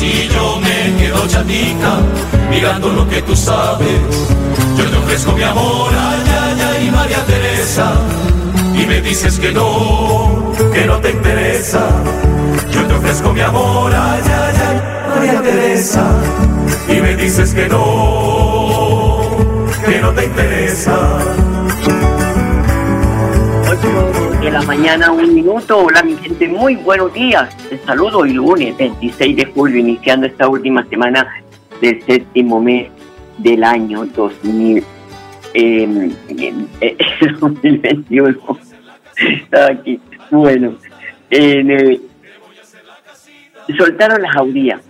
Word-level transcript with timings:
Y 0.00 0.28
yo 0.28 0.60
me 0.60 0.96
quedo 0.96 1.26
chatica, 1.26 1.98
mirando 2.48 2.88
lo 2.90 3.08
que 3.08 3.20
tú 3.22 3.34
sabes. 3.34 4.00
Yo 4.76 4.88
te 4.88 4.96
ofrezco 4.96 5.32
mi 5.32 5.42
amor, 5.42 5.92
ay, 5.92 6.56
ay, 6.60 6.90
María 6.90 7.24
Teresa. 7.26 7.92
Y 8.74 8.86
me 8.86 9.00
dices 9.00 9.40
que 9.40 9.52
no, 9.52 10.52
que 10.72 10.86
no 10.86 10.98
te 11.00 11.10
interesa. 11.10 11.88
Yo 12.70 12.86
te 12.86 12.94
ofrezco 12.94 13.32
mi 13.32 13.40
amor, 13.40 13.92
ay, 13.92 14.22
ay, 14.24 14.80
María 15.16 15.42
Teresa. 15.42 16.04
Y 16.88 17.00
me 17.00 17.16
dices 17.16 17.52
que 17.52 17.68
no, 17.68 19.20
que 19.84 20.00
no 20.00 20.12
te 20.12 20.24
interesa. 20.26 20.96
De 24.48 24.54
la 24.54 24.62
mañana, 24.62 25.12
un 25.12 25.34
minuto. 25.34 25.76
Hola, 25.76 26.02
mi 26.02 26.16
gente, 26.16 26.48
muy 26.48 26.74
buenos 26.76 27.12
días. 27.12 27.54
Les 27.70 27.82
saludo 27.82 28.20
hoy 28.20 28.32
lunes 28.32 28.74
26 28.78 29.36
de 29.36 29.44
julio, 29.44 29.76
iniciando 29.76 30.26
esta 30.26 30.48
última 30.48 30.82
semana 30.86 31.28
del 31.82 32.02
séptimo 32.04 32.58
mes 32.58 32.88
del 33.36 33.62
año 33.62 34.06
2000, 34.06 34.82
eh, 35.52 36.10
eh, 36.80 36.96
2021. 37.38 38.38
Aquí. 39.70 40.00
Bueno, 40.30 40.76
en, 41.28 41.70
eh, 41.70 42.00
soltaron 43.76 44.22
la 44.22 44.32
jauría. 44.32 44.80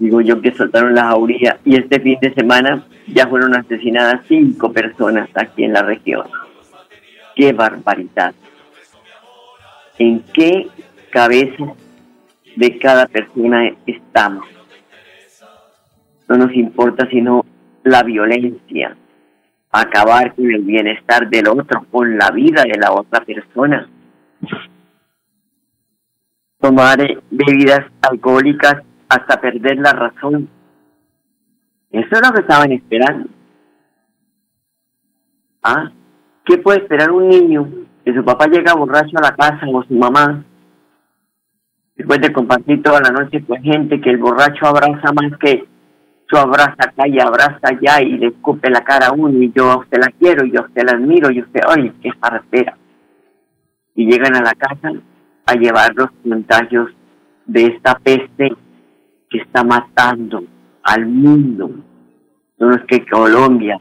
Digo 0.00 0.20
yo 0.22 0.40
que 0.40 0.52
soltaron 0.52 0.92
la 0.92 1.04
jauría 1.04 1.58
y 1.64 1.76
este 1.76 2.00
fin 2.00 2.18
de 2.20 2.34
semana 2.34 2.82
ya 3.06 3.28
fueron 3.28 3.54
asesinadas 3.54 4.22
cinco 4.26 4.72
personas 4.72 5.28
aquí 5.36 5.62
en 5.62 5.72
la 5.72 5.82
región 5.82 6.26
qué 7.34 7.52
barbaridad. 7.52 8.34
¿En 9.98 10.20
qué 10.32 10.68
cabeza 11.10 11.74
de 12.56 12.78
cada 12.78 13.06
persona 13.06 13.72
estamos? 13.86 14.46
No 16.28 16.36
nos 16.36 16.54
importa 16.54 17.08
sino 17.10 17.44
la 17.82 18.02
violencia, 18.02 18.96
acabar 19.70 20.34
con 20.34 20.50
el 20.50 20.62
bienestar 20.62 21.28
del 21.28 21.48
otro, 21.48 21.86
con 21.90 22.16
la 22.16 22.30
vida 22.30 22.62
de 22.62 22.78
la 22.78 22.92
otra 22.92 23.24
persona. 23.24 23.88
Tomar 26.60 26.98
bebidas 27.30 27.86
alcohólicas 28.00 28.82
hasta 29.08 29.40
perder 29.40 29.78
la 29.78 29.92
razón. 29.92 30.48
Eso 31.90 32.08
es 32.10 32.20
lo 32.26 32.32
que 32.32 32.40
estaban 32.40 32.72
esperando. 32.72 33.28
Ah, 35.62 35.92
¿Qué 36.44 36.58
puede 36.58 36.80
esperar 36.80 37.10
un 37.10 37.28
niño 37.28 37.66
que 38.04 38.14
su 38.14 38.22
papá 38.22 38.46
llega 38.46 38.74
borracho 38.74 39.16
a 39.16 39.22
la 39.22 39.34
casa 39.34 39.66
o 39.72 39.82
su 39.82 39.94
mamá? 39.94 40.44
Después 41.96 42.20
de 42.20 42.32
compartir 42.32 42.82
toda 42.82 43.00
la 43.00 43.10
noche 43.10 43.42
con 43.44 43.62
gente 43.62 44.00
que 44.00 44.10
el 44.10 44.18
borracho 44.18 44.66
abraza 44.66 45.12
más 45.12 45.38
que 45.38 45.64
su 46.28 46.36
abraza 46.36 46.76
acá 46.78 47.06
y 47.06 47.18
abraza 47.18 47.60
allá 47.62 48.02
y 48.02 48.18
le 48.18 48.26
escupe 48.28 48.70
la 48.70 48.82
cara 48.82 49.08
a 49.08 49.12
uno 49.12 49.42
y 49.42 49.52
yo 49.52 49.70
a 49.70 49.76
usted 49.78 49.98
la 49.98 50.10
quiero 50.18 50.44
yo 50.44 50.60
a 50.60 50.66
usted 50.66 50.82
la 50.84 50.92
admiro 50.92 51.30
y 51.30 51.40
usted, 51.40 51.60
ay, 51.68 51.92
qué 52.02 52.10
partera. 52.18 52.76
Y 53.94 54.06
llegan 54.06 54.34
a 54.36 54.42
la 54.42 54.52
casa 54.54 54.90
a 55.46 55.54
llevar 55.54 55.94
los 55.94 56.10
contagios 56.22 56.90
de 57.46 57.66
esta 57.66 57.98
peste 57.98 58.52
que 59.30 59.38
está 59.38 59.62
matando 59.64 60.44
al 60.82 61.06
mundo. 61.06 61.70
No 62.58 62.74
es 62.74 62.82
que 62.84 63.06
Colombia, 63.06 63.78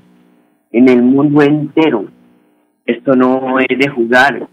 en 0.72 0.90
el 0.90 1.02
mundo 1.02 1.42
entero, 1.42 2.06
esto 2.86 3.16
no 3.16 3.60
es 3.60 3.78
de 3.78 3.88
jugar. 3.90 4.48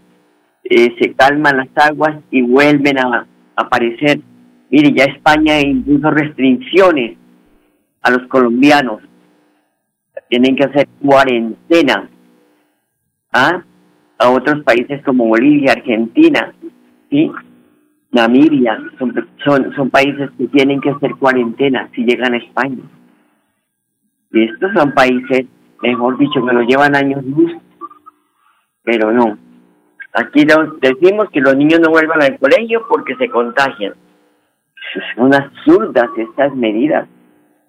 Eh, 0.63 0.95
se 0.99 1.13
calman 1.13 1.57
las 1.57 1.69
aguas 1.75 2.17
y 2.29 2.41
vuelven 2.41 2.97
a 2.99 3.27
aparecer. 3.55 4.21
Mire, 4.69 4.93
ya 4.93 5.05
España 5.05 5.59
impuso 5.59 6.09
restricciones 6.11 7.17
a 8.01 8.11
los 8.11 8.27
colombianos. 8.27 9.01
Tienen 10.29 10.55
que 10.55 10.63
hacer 10.63 10.87
cuarentena. 11.03 12.09
¿Ah? 13.33 13.63
A 14.17 14.29
otros 14.29 14.63
países 14.63 15.03
como 15.03 15.27
Bolivia, 15.27 15.73
Argentina, 15.73 16.53
¿sí? 17.09 17.31
Namibia, 18.11 18.77
son, 18.99 19.13
son, 19.43 19.73
son 19.73 19.89
países 19.89 20.29
que 20.37 20.47
tienen 20.47 20.79
que 20.79 20.91
hacer 20.91 21.15
cuarentena 21.15 21.89
si 21.95 22.03
llegan 22.03 22.33
a 22.33 22.37
España. 22.37 22.83
Y 24.31 24.43
estos 24.43 24.71
son 24.73 24.93
países, 24.93 25.47
mejor 25.81 26.17
dicho, 26.17 26.45
que 26.45 26.53
lo 26.53 26.61
llevan 26.61 26.95
años 26.95 27.23
luz 27.25 27.51
pero 28.83 29.11
no. 29.11 29.37
Aquí 30.13 30.43
lo- 30.45 30.73
decimos 30.81 31.29
que 31.31 31.39
los 31.41 31.55
niños 31.55 31.79
no 31.79 31.89
vuelvan 31.89 32.21
al 32.21 32.37
colegio 32.37 32.85
porque 32.89 33.15
se 33.15 33.29
contagian. 33.29 33.93
Son 35.15 35.33
absurdas 35.33 36.09
estas 36.17 36.53
medidas. 36.55 37.07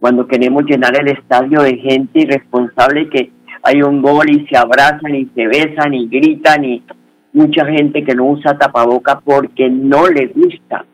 Cuando 0.00 0.26
queremos 0.26 0.64
llenar 0.64 0.98
el 0.98 1.08
estadio 1.08 1.62
de 1.62 1.76
gente 1.76 2.20
irresponsable 2.20 3.08
que 3.08 3.30
hay 3.62 3.82
un 3.82 4.02
gol 4.02 4.28
y 4.28 4.44
se 4.48 4.56
abrazan 4.56 5.14
y 5.14 5.26
se 5.26 5.46
besan 5.46 5.94
y 5.94 6.08
gritan 6.08 6.64
y 6.64 6.82
mucha 7.32 7.64
gente 7.66 8.02
que 8.02 8.14
no 8.14 8.24
usa 8.24 8.58
tapaboca 8.58 9.20
porque 9.20 9.70
no 9.70 10.08
le 10.08 10.26
gusta. 10.26 10.84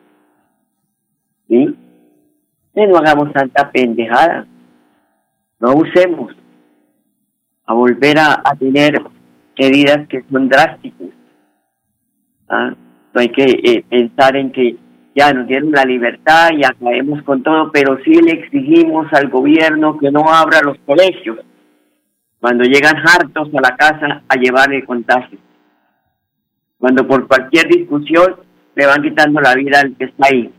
¿Sí? 1.49 1.75
Eh, 2.75 2.87
No 2.87 2.99
hagamos 2.99 3.33
tanta 3.33 3.71
pendejada. 3.71 4.47
No 5.61 5.73
usemos 5.75 6.33
a 7.65 7.73
volver 7.73 8.19
a, 8.19 8.35
a 8.45 8.55
tener 8.57 9.01
medidas 9.59 10.07
que 10.09 10.23
son 10.31 10.49
drásticas. 10.49 11.09
¿ah? 12.49 12.75
Hay 13.15 13.29
que 13.31 13.45
eh, 13.45 13.85
pensar 13.89 14.37
en 14.37 14.53
que 14.53 14.77
ya 15.15 15.33
nos 15.33 15.49
dieron 15.49 15.73
la 15.73 15.85
libertad 15.85 16.51
y 16.57 16.65
acabemos 16.65 17.23
con 17.23 17.43
todo, 17.43 17.73
pero 17.73 17.99
sí 18.05 18.13
le 18.15 18.33
exigimos 18.33 19.13
al 19.13 19.29
gobierno 19.29 19.99
que 19.99 20.11
no 20.11 20.21
abra 20.29 20.61
los 20.63 20.79
colegios 20.87 21.39
cuando 22.41 22.63
llegan 22.65 22.97
hartos 22.99 23.49
a 23.53 23.61
la 23.61 23.77
casa 23.77 24.23
a 24.29 24.37
llevar 24.37 24.73
el 24.73 24.85
contagio. 24.87 25.39
Cuando 26.79 27.07
por 27.07 27.27
cualquier 27.27 27.67
discusión 27.67 28.37
le 28.77 28.87
van 28.87 29.03
quitando 29.03 29.41
la 29.41 29.55
vida 29.55 29.81
al 29.81 29.97
que 29.97 30.05
está 30.05 30.29
ahí. 30.29 30.53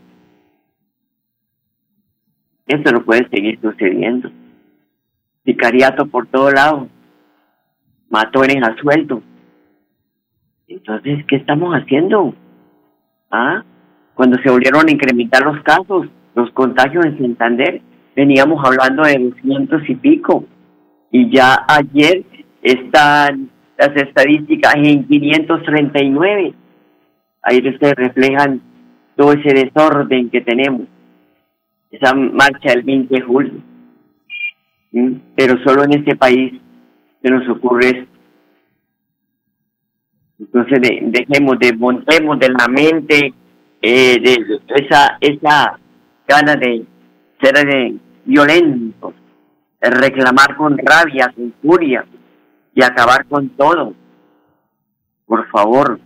Esto 2.66 2.92
no 2.92 3.02
puede 3.02 3.26
seguir 3.30 3.58
sucediendo. 3.62 4.30
Sicariato 5.46 6.06
por 6.06 6.26
todo 6.26 6.50
lado 6.50 6.88
matones 8.10 8.62
a 8.62 8.76
sueldo. 8.76 9.22
Entonces, 10.68 11.24
¿qué 11.26 11.36
estamos 11.36 11.74
haciendo? 11.74 12.34
¿Ah? 13.30 13.64
Cuando 14.14 14.36
se 14.42 14.50
volvieron 14.50 14.86
a 14.86 14.92
incrementar 14.92 15.42
los 15.42 15.62
casos, 15.62 16.08
los 16.34 16.50
contagios 16.50 17.06
en 17.06 17.18
Santander, 17.18 17.80
veníamos 18.14 18.62
hablando 18.64 19.02
de 19.02 19.18
200 19.18 19.88
y 19.88 19.94
pico. 19.94 20.44
Y 21.10 21.30
ya 21.34 21.64
ayer 21.66 22.22
están 22.62 23.50
las 23.78 23.96
estadísticas 23.96 24.74
en 24.76 25.06
539. 25.06 26.54
Ahí 27.42 27.78
se 27.80 27.94
reflejan 27.94 28.60
todo 29.16 29.32
ese 29.32 29.54
desorden 29.54 30.30
que 30.30 30.40
tenemos. 30.42 30.82
Esa 31.90 32.14
marcha 32.14 32.70
del 32.74 32.82
20 32.82 33.14
de 33.14 33.20
julio. 33.22 33.54
Pero 35.34 35.58
solo 35.64 35.84
en 35.84 35.94
este 35.94 36.14
país 36.14 36.60
se 37.22 37.30
nos 37.30 37.48
ocurre. 37.48 38.06
Entonces 40.38 40.80
dejemos, 40.80 41.58
desmontemos 41.58 42.38
de 42.38 42.48
la 42.48 42.66
mente 42.68 43.34
eh, 43.82 44.20
de 44.20 44.60
esa, 44.76 45.18
esa 45.20 45.78
gana 46.26 46.54
de 46.56 46.84
ser 47.40 47.54
de 47.66 47.96
violento, 48.24 49.12
de 49.80 49.90
reclamar 49.90 50.56
con 50.56 50.78
rabia, 50.78 51.32
con 51.34 51.52
furia 51.62 52.04
y 52.74 52.82
acabar 52.82 53.26
con 53.26 53.48
todo. 53.50 53.94
Por 55.26 55.46
favor, 55.50 56.00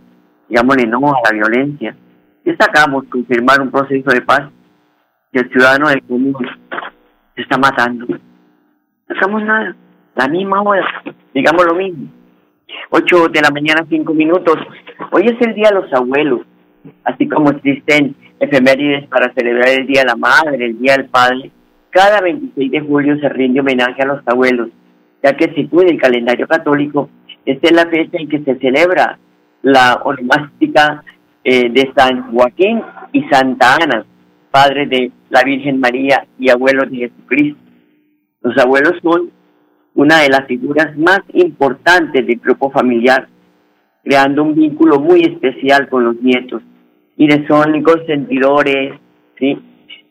digámosle 0.49 0.85
no 0.87 0.97
a 0.97 1.31
la 1.31 1.31
violencia. 1.31 1.95
¿Qué 2.43 2.55
sacamos 2.57 3.05
con 3.05 3.25
firmar 3.25 3.61
un 3.61 3.71
proceso 3.71 4.11
de 4.11 4.21
paz 4.21 4.49
que 5.31 5.39
el 5.39 5.49
ciudadano 5.49 5.89
del 5.89 6.03
común 6.03 6.35
se 7.35 7.41
está 7.41 7.57
matando? 7.57 8.05
No 8.05 9.15
sacamos 9.15 9.43
nada. 9.43 9.75
La 10.15 10.27
misma 10.29 10.61
hora, 10.61 10.85
digamos 11.33 11.65
lo 11.65 11.75
mismo. 11.75 12.07
8 12.89 13.27
de 13.29 13.41
la 13.41 13.49
mañana, 13.51 13.85
5 13.87 14.13
minutos. 14.13 14.55
Hoy 15.11 15.23
es 15.25 15.41
el 15.45 15.53
Día 15.53 15.69
de 15.69 15.81
los 15.81 15.93
Abuelos, 15.93 16.41
así 17.03 17.27
como 17.27 17.51
existen 17.51 18.15
efemérides 18.39 19.07
para 19.07 19.33
celebrar 19.33 19.69
el 19.69 19.87
Día 19.87 20.01
de 20.01 20.07
la 20.07 20.15
Madre, 20.15 20.65
el 20.65 20.79
Día 20.79 20.95
del 20.95 21.09
Padre. 21.09 21.51
Cada 21.89 22.21
26 22.21 22.71
de 22.71 22.79
julio 22.79 23.19
se 23.19 23.29
rinde 23.29 23.59
homenaje 23.59 24.01
a 24.01 24.05
los 24.05 24.21
abuelos, 24.25 24.69
ya 25.21 25.35
que 25.35 25.53
según 25.53 25.89
el 25.89 25.99
calendario 25.99 26.47
católico, 26.47 27.09
esta 27.45 27.67
es 27.67 27.73
la 27.73 27.87
fecha 27.87 28.17
en 28.17 28.29
que 28.29 28.39
se 28.39 28.55
celebra 28.55 29.19
la 29.61 30.01
onomástica 30.03 31.03
eh, 31.43 31.69
de 31.69 31.91
San 31.95 32.31
Joaquín 32.31 32.81
y 33.11 33.23
Santa 33.25 33.75
Ana, 33.75 34.05
padres 34.49 34.89
de 34.89 35.11
la 35.29 35.43
Virgen 35.43 35.79
María 35.79 36.25
y 36.39 36.49
abuelos 36.49 36.89
de 36.89 36.97
Jesucristo. 36.97 37.59
Los 38.41 38.57
abuelos 38.57 38.93
son 39.01 39.31
una 39.95 40.19
de 40.19 40.29
las 40.29 40.45
figuras 40.45 40.95
más 40.97 41.21
importantes 41.33 42.27
del 42.27 42.39
grupo 42.39 42.69
familiar, 42.69 43.27
creando 44.03 44.43
un 44.43 44.53
vínculo 44.53 44.99
muy 44.99 45.21
especial 45.21 45.89
con 45.89 46.03
los 46.03 46.21
nietos. 46.21 46.61
Y 47.17 47.29
son 47.47 47.81
consentidores, 47.81 48.99
¿sí? 49.39 49.57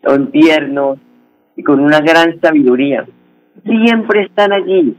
son 0.02 0.30
tiernos 0.30 0.98
y 1.56 1.62
con 1.62 1.80
una 1.80 2.00
gran 2.00 2.40
sabiduría. 2.40 3.06
Siempre 3.64 4.22
están 4.22 4.52
allí 4.52 4.96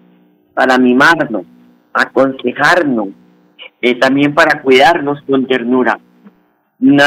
para 0.53 0.77
mimarnos, 0.77 1.45
aconsejarnos, 1.93 3.09
eh, 3.81 3.95
también 3.95 4.33
para 4.33 4.61
cuidarnos 4.61 5.21
con 5.23 5.47
ternura. 5.47 5.99
Un 6.79 7.01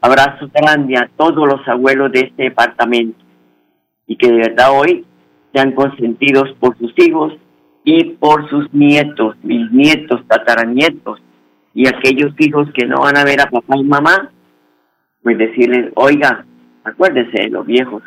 abrazo 0.00 0.50
grande 0.52 0.96
a 0.96 1.10
todos 1.16 1.46
los 1.46 1.66
abuelos 1.68 2.10
de 2.10 2.20
este 2.20 2.44
departamento 2.44 3.22
y 4.06 4.16
que 4.16 4.28
de 4.28 4.38
verdad 4.38 4.68
hoy 4.72 5.04
sean 5.52 5.72
consentidos 5.72 6.54
por 6.58 6.76
sus 6.78 6.92
hijos 6.96 7.34
y 7.84 8.04
por 8.14 8.48
sus 8.48 8.72
nietos, 8.72 9.36
bisnietos, 9.42 10.26
tataranietos 10.26 11.20
y 11.74 11.88
aquellos 11.88 12.32
hijos 12.38 12.68
que 12.74 12.86
no 12.86 13.00
van 13.00 13.16
a 13.16 13.24
ver 13.24 13.40
a 13.40 13.50
papá 13.50 13.76
y 13.76 13.84
mamá, 13.84 14.30
pues 15.22 15.38
decirles, 15.38 15.90
oiga, 15.94 16.44
acuérdense 16.84 17.42
de 17.42 17.48
los 17.48 17.66
viejos, 17.66 18.02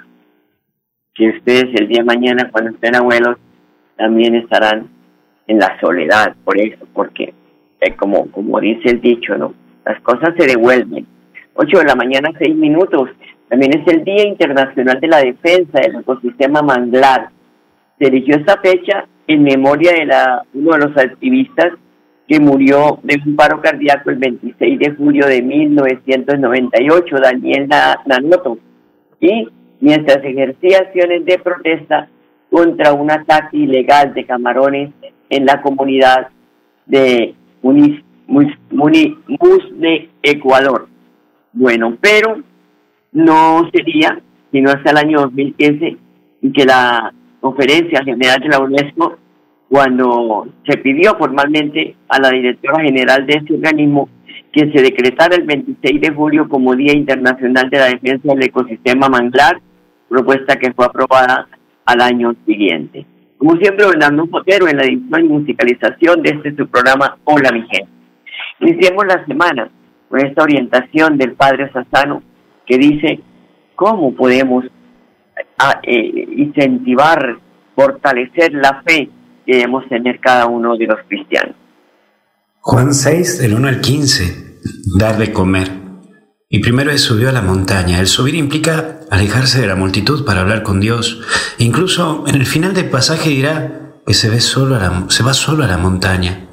que 1.13 1.29
ustedes 1.29 1.73
el 1.79 1.87
día 1.87 1.99
de 1.99 2.05
mañana 2.05 2.49
cuando 2.51 2.71
estén 2.71 2.95
abuelos 2.95 3.37
también 3.95 4.35
estarán 4.35 4.89
en 5.47 5.59
la 5.59 5.79
soledad, 5.79 6.35
por 6.43 6.59
eso, 6.59 6.85
porque 6.93 7.33
eh, 7.81 7.95
como, 7.95 8.29
como 8.31 8.59
dice 8.59 8.89
el 8.89 9.01
dicho, 9.01 9.37
¿no? 9.37 9.53
Las 9.85 10.01
cosas 10.01 10.33
se 10.37 10.47
devuelven. 10.47 11.05
Ocho 11.53 11.77
de 11.77 11.85
la 11.85 11.95
mañana, 11.95 12.31
seis 12.39 12.55
minutos. 12.55 13.09
También 13.47 13.79
es 13.79 13.87
el 13.93 14.03
Día 14.03 14.25
Internacional 14.27 14.99
de 14.99 15.07
la 15.07 15.19
Defensa 15.19 15.79
del 15.79 15.97
Ecosistema 15.97 16.61
Manglar 16.61 17.29
se 17.99 18.07
eligió 18.07 18.35
esta 18.35 18.59
fecha 18.61 19.07
en 19.27 19.43
memoria 19.43 19.93
de 19.93 20.05
la, 20.05 20.45
uno 20.53 20.71
de 20.73 20.87
los 20.87 20.97
activistas 20.97 21.73
que 22.27 22.39
murió 22.39 22.99
de 23.03 23.19
un 23.25 23.35
paro 23.35 23.61
cardíaco 23.61 24.09
el 24.09 24.17
26 24.17 24.79
de 24.79 24.91
julio 24.95 25.27
de 25.27 25.41
1998, 25.41 27.15
Daniel 27.21 27.67
Nanoto, 28.05 28.57
y 29.19 29.47
mientras 29.79 30.23
ejercía 30.23 30.79
acciones 30.79 31.25
de 31.25 31.37
protesta 31.37 32.09
contra 32.49 32.93
un 32.93 33.11
ataque 33.11 33.57
ilegal 33.57 34.13
de 34.13 34.25
camarones 34.25 34.91
en 35.29 35.45
la 35.45 35.61
comunidad 35.61 36.29
de 36.85 37.35
Mus, 37.61 38.01
de 39.73 40.09
Ecuador. 40.23 40.87
Bueno, 41.53 41.97
pero 42.01 42.41
no 43.11 43.69
sería 43.71 44.19
sino 44.51 44.69
hasta 44.71 44.91
el 44.91 44.97
año 44.97 45.21
2015 45.21 45.97
en 46.43 46.53
que 46.53 46.63
la 46.63 47.13
conferencia 47.45 48.03
general 48.03 48.39
de 48.39 48.49
la 48.49 48.59
UNESCO 48.59 49.19
cuando 49.69 50.47
se 50.67 50.79
pidió 50.79 51.15
formalmente 51.15 51.95
a 52.09 52.19
la 52.19 52.31
directora 52.31 52.83
general 52.83 53.27
de 53.27 53.35
este 53.35 53.53
organismo 53.53 54.09
que 54.51 54.71
se 54.71 54.81
decretara 54.81 55.35
el 55.35 55.43
26 55.43 56.01
de 56.01 56.09
julio 56.09 56.49
como 56.49 56.75
Día 56.75 56.93
Internacional 56.93 57.69
de 57.69 57.77
la 57.77 57.85
Defensa 57.85 58.33
del 58.33 58.45
Ecosistema 58.45 59.09
Manglar, 59.09 59.61
propuesta 60.09 60.55
que 60.55 60.73
fue 60.73 60.85
aprobada 60.85 61.47
al 61.85 62.01
año 62.01 62.35
siguiente. 62.47 63.05
Como 63.37 63.57
siempre, 63.57 63.85
Bernardo 63.85 64.25
Potero 64.25 64.67
en 64.67 64.77
la 64.77 64.85
edición 64.85 65.25
y 65.25 65.29
musicalización 65.29 66.23
de 66.23 66.29
este 66.31 66.55
su 66.55 66.67
programa 66.67 67.17
Hola 67.25 67.51
mi 67.51 67.61
gente. 67.61 67.89
Iniciemos 68.59 69.05
la 69.05 69.23
semana 69.27 69.69
con 70.09 70.25
esta 70.25 70.41
orientación 70.41 71.19
del 71.19 71.33
Padre 71.33 71.71
Sassano 71.71 72.23
que 72.65 72.79
dice 72.79 73.19
cómo 73.75 74.15
podemos 74.15 74.65
a, 75.57 75.79
eh, 75.83 76.27
incentivar, 76.37 77.37
fortalecer 77.75 78.53
la 78.53 78.81
fe 78.83 79.09
que 79.45 79.53
debemos 79.53 79.87
tener 79.89 80.19
cada 80.19 80.47
uno 80.47 80.77
de 80.77 80.87
los 80.87 80.99
cristianos. 81.07 81.55
Juan 82.61 82.93
6, 82.93 83.39
del 83.39 83.53
1 83.53 83.67
al 83.67 83.81
15, 83.81 84.59
dar 84.97 85.17
de 85.17 85.31
comer. 85.31 85.69
Y 86.49 86.59
primero 86.59 86.91
él 86.91 86.99
subió 86.99 87.29
a 87.29 87.31
la 87.31 87.41
montaña. 87.41 87.99
El 87.99 88.07
subir 88.07 88.35
implica 88.35 89.01
alejarse 89.11 89.61
de 89.61 89.67
la 89.67 89.75
multitud 89.75 90.25
para 90.25 90.41
hablar 90.41 90.63
con 90.63 90.79
Dios. 90.79 91.21
incluso 91.57 92.23
en 92.27 92.35
el 92.35 92.45
final 92.45 92.73
del 92.73 92.89
pasaje 92.89 93.29
dirá 93.29 94.01
que 94.05 94.13
se, 94.13 94.29
ve 94.29 94.39
solo 94.39 94.79
se 95.09 95.23
va 95.23 95.33
solo 95.33 95.63
a 95.63 95.67
la 95.67 95.77
montaña. 95.77 96.47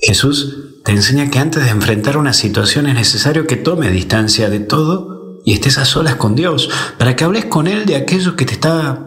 Jesús 0.00 0.82
te 0.84 0.92
enseña 0.92 1.30
que 1.30 1.38
antes 1.38 1.64
de 1.64 1.70
enfrentar 1.70 2.16
una 2.16 2.32
situación 2.32 2.86
es 2.86 2.94
necesario 2.94 3.46
que 3.46 3.56
tome 3.56 3.90
distancia 3.90 4.50
de 4.50 4.60
todo 4.60 5.13
y 5.44 5.52
estés 5.52 5.78
a 5.78 5.84
solas 5.84 6.16
con 6.16 6.34
Dios, 6.34 6.70
para 6.98 7.14
que 7.14 7.24
hables 7.24 7.44
con 7.44 7.66
Él 7.66 7.86
de 7.86 7.96
aquello 7.96 8.34
que 8.34 8.46
te 8.46 8.54
está 8.54 8.98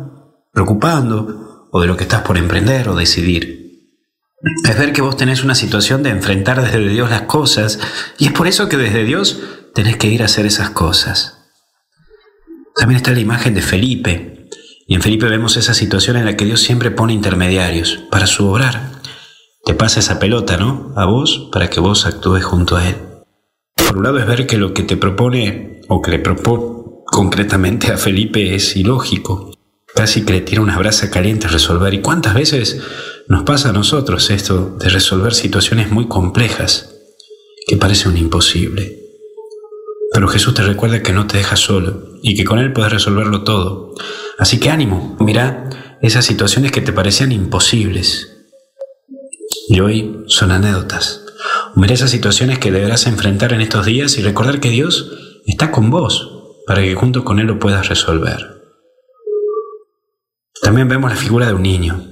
preocupando 0.53 1.67
o 1.72 1.82
de 1.82 1.88
lo 1.88 1.98
que 1.98 2.03
estás 2.03 2.22
por 2.22 2.38
emprender 2.38 2.89
o 2.89 2.96
decidir. 2.96 3.58
Es 4.63 4.77
ver 4.77 4.94
que 4.94 5.01
vos 5.01 5.17
tenés 5.17 5.44
una 5.44 5.56
situación 5.56 6.03
de 6.03 6.12
enfrentar 6.12 6.62
desde 6.62 6.88
Dios 6.88 7.10
las 7.10 7.24
cosas 7.24 7.79
y 8.20 8.27
es 8.27 8.32
por 8.32 8.48
eso 8.48 8.70
que 8.70 8.77
desde 8.77 9.03
Dios 9.03 9.39
tenés 9.74 9.98
que 9.98 10.08
ir 10.08 10.22
a 10.22 10.25
hacer 10.25 10.46
esas 10.46 10.70
cosas. 10.70 11.39
También 12.75 12.98
está 12.98 13.12
la 13.12 13.20
imagen 13.20 13.56
de 13.56 13.62
Felipe 13.62 14.48
y 14.88 14.94
en 14.94 15.01
Felipe 15.01 15.27
vemos 15.27 15.58
esa 15.58 15.74
situación 15.74 16.17
en 16.17 16.25
la 16.25 16.38
que 16.38 16.46
Dios 16.46 16.62
siempre 16.62 16.91
pone 16.91 17.13
intermediarios 17.13 18.00
para 18.12 18.27
su 18.27 18.48
obrar. 18.48 18.91
Te 19.65 19.74
pasa 19.74 20.00
esa 20.00 20.20
pelota, 20.20 20.58
¿no? 20.58 20.94
A 20.96 21.06
vos 21.06 21.50
para 21.51 21.70
que 21.70 21.79
vos 21.79 22.06
actúes 22.06 22.46
junto 22.46 22.77
a 22.77 22.88
Él. 22.88 23.06
Por 23.77 23.98
un 23.98 24.03
lado 24.03 24.19
es 24.19 24.27
ver 24.27 24.48
que 24.48 24.57
lo 24.57 24.74
que 24.74 24.84
te 24.84 24.98
propone 24.98 25.81
o 25.88 26.01
que 26.01 26.12
le 26.12 26.19
propone 26.19 26.77
concretamente 27.05 27.91
a 27.91 27.98
Felipe 27.98 28.55
es 28.55 28.75
ilógico. 28.75 29.51
Casi 29.96 30.24
que 30.25 30.34
le 30.34 30.41
tira 30.41 30.62
una 30.62 30.77
brasa 30.77 31.10
caliente 31.10 31.48
a 31.48 31.50
resolver. 31.50 31.93
¿Y 31.93 32.01
cuántas 32.01 32.34
veces 32.34 32.81
nos 33.27 33.43
pasa 33.43 33.69
a 33.69 33.74
nosotros 33.74 34.29
esto 34.29 34.77
de 34.77 34.89
resolver 34.89 35.34
situaciones 35.34 35.91
muy 35.91 36.07
complejas 36.07 36.93
que 37.67 37.77
parecen 37.77 38.12
un 38.12 38.17
imposible? 38.17 39.00
Pero 40.13 40.27
Jesús 40.27 40.53
te 40.53 40.63
recuerda 40.63 41.01
que 41.01 41.13
no 41.13 41.27
te 41.27 41.38
deja 41.38 41.55
solo 41.55 42.17
y 42.22 42.36
que 42.36 42.46
con 42.46 42.60
Él 42.60 42.74
puedes 42.74 42.91
resolverlo 42.91 43.43
todo. 43.43 43.93
Así 44.38 44.60
que 44.60 44.69
ánimo, 44.69 45.17
mira 45.19 45.69
esas 46.01 46.25
situaciones 46.25 46.72
que 46.72 46.81
te 46.81 46.93
parecían 46.93 47.31
imposibles 47.31 48.46
y 49.67 49.79
hoy 49.79 50.24
son 50.27 50.51
anécdotas. 50.51 51.26
Esas 51.98 52.12
situaciones 52.12 52.60
que 52.60 52.72
deberás 52.72 53.07
enfrentar 53.07 53.53
en 53.53 53.62
estos 53.62 53.86
días 53.88 54.19
y 54.19 54.22
recordar 54.22 54.60
que 54.60 54.69
Dios 54.69 55.41
está 55.48 55.72
con 55.72 55.89
vos 55.89 56.29
para 56.67 56.84
que 56.84 56.93
junto 56.93 57.24
con 57.24 57.39
Él 57.39 57.48
lo 57.48 57.57
puedas 57.57 57.89
resolver. 57.89 58.38
También 60.62 60.88
vemos 60.88 61.10
la 61.10 61.17
figura 61.17 61.48
de 61.48 61.53
un 61.53 61.63
niño. 61.63 62.05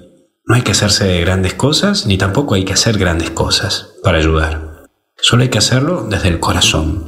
No 0.47 0.55
hay 0.55 0.63
que 0.63 0.71
hacerse 0.71 1.19
grandes 1.21 1.53
cosas 1.53 2.07
ni 2.07 2.17
tampoco 2.17 2.55
hay 2.55 2.65
que 2.65 2.73
hacer 2.73 2.97
grandes 2.97 3.29
cosas 3.29 3.93
para 4.01 4.17
ayudar. 4.17 4.85
Solo 5.17 5.43
hay 5.43 5.49
que 5.49 5.59
hacerlo 5.59 6.07
desde 6.09 6.29
el 6.29 6.39
corazón. 6.39 7.05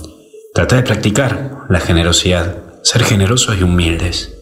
Trata 0.53 0.75
de 0.75 0.83
practicar 0.83 1.65
la 1.69 1.79
generosidad, 1.79 2.81
ser 2.83 3.03
generosos 3.03 3.57
y 3.57 3.63
humildes. 3.63 4.37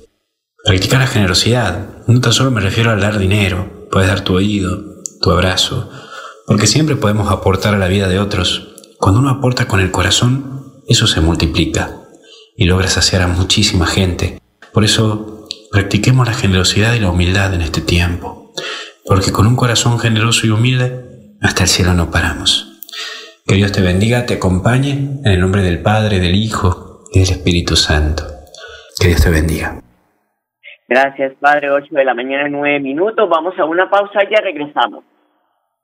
Practicar 0.65 0.99
la 0.99 1.07
generosidad. 1.07 2.03
No 2.07 2.19
tan 2.19 2.33
solo 2.33 2.51
me 2.51 2.59
refiero 2.59 2.91
a 2.91 2.97
dar 2.97 3.17
dinero, 3.17 3.87
puedes 3.91 4.09
dar 4.09 4.25
tu 4.25 4.35
oído, 4.35 4.83
tu 5.21 5.31
abrazo, 5.31 5.89
porque 6.47 6.67
siempre 6.67 6.95
podemos 6.95 7.31
aportar 7.31 7.73
a 7.73 7.77
la 7.77 7.87
vida 7.87 8.07
de 8.07 8.19
otros. 8.19 8.75
Cuando 8.99 9.19
uno 9.19 9.29
aporta 9.29 9.67
con 9.67 9.79
el 9.79 9.91
corazón, 9.91 10.81
eso 10.87 11.07
se 11.07 11.21
multiplica 11.21 11.91
y 12.55 12.65
logra 12.65 12.87
saciar 12.87 13.21
a 13.21 13.27
muchísima 13.27 13.85
gente. 13.85 14.39
Por 14.73 14.83
eso, 14.83 15.47
practiquemos 15.71 16.27
la 16.27 16.33
generosidad 16.33 16.93
y 16.93 16.99
la 16.99 17.09
humildad 17.09 17.53
en 17.53 17.61
este 17.61 17.81
tiempo, 17.81 18.51
porque 19.05 19.31
con 19.31 19.47
un 19.47 19.55
corazón 19.55 19.99
generoso 19.99 20.47
y 20.47 20.51
humilde, 20.51 21.35
hasta 21.41 21.63
el 21.63 21.69
cielo 21.69 21.93
no 21.93 22.11
paramos. 22.11 22.81
Que 23.45 23.55
Dios 23.55 23.71
te 23.71 23.81
bendiga, 23.81 24.25
te 24.25 24.35
acompañe, 24.35 25.19
en 25.23 25.31
el 25.31 25.39
nombre 25.39 25.61
del 25.61 25.81
Padre, 25.81 26.19
del 26.19 26.35
Hijo 26.35 27.03
y 27.13 27.19
del 27.19 27.29
Espíritu 27.29 27.75
Santo. 27.75 28.23
Que 28.99 29.09
Dios 29.09 29.21
te 29.21 29.29
bendiga. 29.29 29.81
Gracias, 30.87 31.33
Padre. 31.39 31.71
8 31.71 31.87
de 31.91 32.05
la 32.05 32.13
mañana, 32.13 32.47
9 32.49 32.79
minutos. 32.79 33.27
Vamos 33.29 33.53
a 33.59 33.65
una 33.65 33.89
pausa 33.89 34.23
y 34.23 34.33
ya 34.33 34.41
regresamos. 34.41 35.03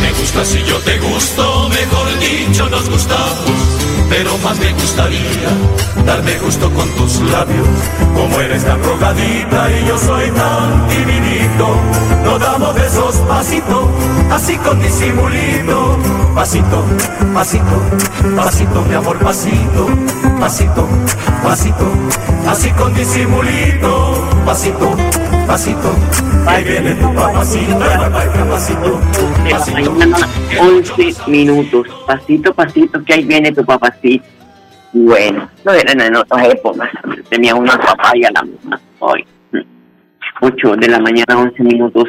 Me 0.00 0.12
gusta 0.12 0.44
si 0.44 0.62
yo 0.64 0.76
te 0.78 0.98
gusto, 0.98 1.68
mejor 1.68 2.18
dicho 2.18 2.68
nos 2.68 2.88
gustamos. 2.88 3.80
Pero 4.08 4.36
más 4.38 4.58
me 4.58 4.72
gustaría 4.72 5.48
darme 6.04 6.36
gusto 6.38 6.68
con 6.72 6.88
tus 6.90 7.20
labios. 7.30 7.68
Como 8.14 8.40
eres 8.40 8.64
tan 8.64 8.82
rogadita 8.82 9.70
y 9.70 9.86
yo 9.86 9.96
soy 9.98 10.30
tan 10.30 10.88
divinito. 10.88 11.68
No 12.24 12.38
damos 12.38 12.74
besos 12.74 13.16
pasito, 13.28 13.88
así 14.32 14.56
con 14.56 14.80
disimulito. 14.80 15.96
Pasito, 16.34 16.84
pasito, 17.32 17.82
pasito, 18.36 18.82
mi 18.82 18.94
amor, 18.94 19.16
pasito. 19.18 19.86
Pasito, 20.40 20.88
pasito, 21.44 21.86
así 22.48 22.70
con 22.72 22.92
disimulito. 22.94 24.28
Pasito, 24.44 24.96
pasito, 25.50 25.92
ahí 26.46 26.62
viene 26.62 26.94
tu 26.94 27.12
papacito, 27.12 27.76
pasito, 28.46 29.00
pasito. 29.50 29.96
11 30.60 31.30
minutos. 31.30 31.88
Pasito, 32.06 32.54
pasito, 32.54 33.04
que 33.04 33.14
ahí 33.14 33.24
viene 33.24 33.50
tu 33.50 33.64
papacito. 33.64 34.24
Bueno, 34.92 35.50
no 35.64 35.72
eran 35.72 36.00
en 36.00 36.14
otras 36.14 36.48
épocas. 36.54 36.88
Tenía 37.28 37.56
una 37.56 37.76
papaya 37.76 38.30
la 38.32 38.42
misma. 38.42 38.80
Hoy. 39.00 39.24
8 40.40 40.76
de 40.76 40.88
la 40.88 41.00
mañana, 41.00 41.36
11 41.36 41.62
minutos. 41.64 42.04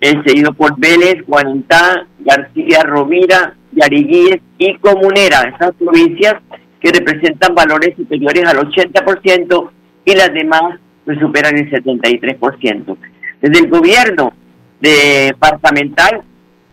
es 0.02 0.16
seguido 0.26 0.52
por 0.54 0.78
Vélez, 0.78 1.26
Guanantá, 1.26 2.06
García, 2.20 2.84
Rovira, 2.84 3.56
Yariguíes 3.72 4.42
y 4.58 4.76
Comunera, 4.78 5.54
esas 5.56 5.74
provincias 5.76 6.36
que 6.82 6.92
representan 6.92 7.56
valores 7.56 7.96
superiores 7.96 8.44
al 8.46 8.58
80% 8.58 9.70
y 10.06 10.16
las 10.16 10.34
demás 10.34 10.80
pues 11.12 11.20
superan 11.20 11.58
el 11.58 11.70
73%. 11.70 12.98
Desde 13.42 13.60
el 13.60 13.70
gobierno 13.70 14.34
departamental 14.80 16.22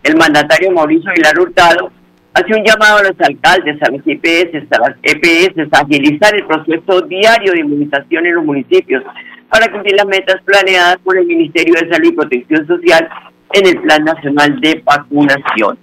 el 0.03 0.15
mandatario 0.15 0.71
Mauricio 0.71 1.11
Aguilar 1.11 1.37
Hurtado 1.39 1.91
hace 2.33 2.53
un 2.53 2.63
llamado 2.63 2.99
a 2.99 3.03
los 3.03 3.19
alcaldes, 3.19 3.81
a 3.81 3.91
los 3.91 4.01
IPS, 4.05 4.71
a 4.71 4.79
las 4.79 4.97
EPS, 5.03 5.73
a 5.73 5.81
agilizar 5.81 6.33
el 6.35 6.45
proceso 6.45 7.01
diario 7.01 7.51
de 7.51 7.59
inmunización 7.59 8.25
en 8.25 8.35
los 8.35 8.45
municipios 8.45 9.03
para 9.49 9.69
cumplir 9.69 9.95
las 9.95 10.05
metas 10.05 10.41
planeadas 10.45 10.97
por 11.03 11.17
el 11.17 11.25
Ministerio 11.25 11.73
de 11.73 11.91
Salud 11.91 12.09
y 12.09 12.15
Protección 12.15 12.65
Social 12.65 13.09
en 13.53 13.67
el 13.67 13.81
Plan 13.81 14.05
Nacional 14.05 14.59
de 14.61 14.81
Vacunación. 14.85 15.77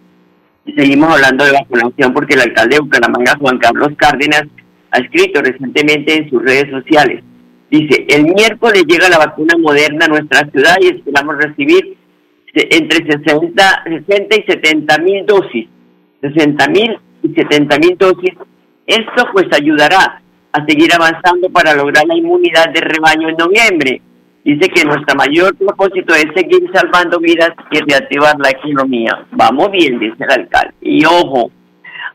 Seguimos 0.74 1.12
hablando 1.12 1.44
de 1.44 1.52
vacunación 1.52 2.14
porque 2.14 2.34
el 2.34 2.40
alcalde 2.40 2.76
de 2.76 2.80
Bucaramanga, 2.80 3.36
Juan 3.38 3.58
Carlos 3.58 3.90
Cárdenas, 3.98 4.44
ha 4.92 4.98
escrito 4.98 5.42
recientemente 5.42 6.14
en 6.14 6.30
sus 6.30 6.42
redes 6.42 6.70
sociales. 6.70 7.22
Dice, 7.70 8.06
el 8.08 8.24
miércoles 8.24 8.84
llega 8.86 9.08
la 9.08 9.18
vacuna 9.18 9.54
moderna 9.58 10.04
a 10.04 10.08
nuestra 10.08 10.48
ciudad 10.50 10.76
y 10.80 10.88
esperamos 10.88 11.36
recibir 11.36 11.96
entre 12.54 13.04
60, 13.04 13.84
60 13.84 14.36
y 14.36 14.42
70 14.42 14.98
mil 14.98 15.26
dosis, 15.26 15.68
60 16.22 16.68
mil 16.68 16.98
y 17.22 17.34
70 17.34 17.78
mil 17.78 17.98
dosis. 17.98 18.32
Esto 18.86 19.26
pues 19.32 19.46
ayudará 19.52 20.22
a 20.52 20.64
seguir 20.64 20.90
avanzando 20.94 21.50
para 21.50 21.74
lograr 21.74 22.06
la 22.06 22.16
inmunidad 22.16 22.72
de 22.72 22.80
rebaño 22.80 23.28
en 23.28 23.36
noviembre. 23.36 24.00
Dice 24.44 24.68
que 24.68 24.84
nuestro 24.84 25.16
mayor 25.16 25.56
propósito 25.56 26.14
es 26.14 26.26
seguir 26.34 26.70
salvando 26.72 27.18
vidas 27.18 27.50
y 27.72 27.80
reactivar 27.80 28.36
la 28.38 28.50
economía. 28.50 29.26
Vamos 29.32 29.72
bien, 29.72 29.98
dice 29.98 30.16
el 30.20 30.30
alcalde. 30.30 30.72
Y 30.80 31.04
ojo, 31.04 31.50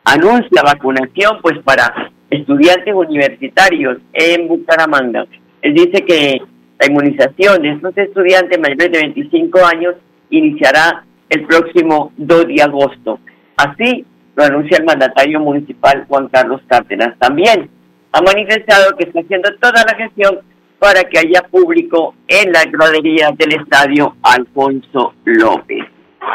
anuncia 0.05 0.63
vacunación 0.63 1.39
pues 1.41 1.59
para 1.59 2.09
estudiantes 2.29 2.93
universitarios 2.93 3.97
en 4.13 4.47
Bucaramanga. 4.47 5.25
Dice 5.63 6.03
que 6.05 6.41
la 6.79 6.87
inmunización 6.87 7.61
de 7.61 7.71
estos 7.73 7.95
estudiantes 7.97 8.59
mayores 8.59 8.91
de 8.91 8.99
25 8.99 9.59
años 9.65 9.95
iniciará 10.31 11.05
el 11.29 11.45
próximo 11.45 12.11
2 12.17 12.47
de 12.47 12.61
agosto. 12.63 13.19
Así 13.57 14.05
lo 14.35 14.43
anuncia 14.43 14.77
el 14.77 14.85
mandatario 14.85 15.39
municipal 15.39 16.05
Juan 16.07 16.27
Carlos 16.29 16.61
Cárdenas. 16.67 17.17
También 17.19 17.69
ha 18.11 18.21
manifestado 18.21 18.95
que 18.97 19.05
está 19.05 19.19
haciendo 19.19 19.49
toda 19.59 19.83
la 19.85 19.95
gestión 19.95 20.39
para 20.79 21.03
que 21.03 21.19
haya 21.19 21.43
público 21.43 22.15
en 22.27 22.51
la 22.51 22.63
gradería 22.65 23.31
del 23.37 23.61
estadio 23.61 24.15
Alfonso 24.23 25.13
López. 25.25 25.85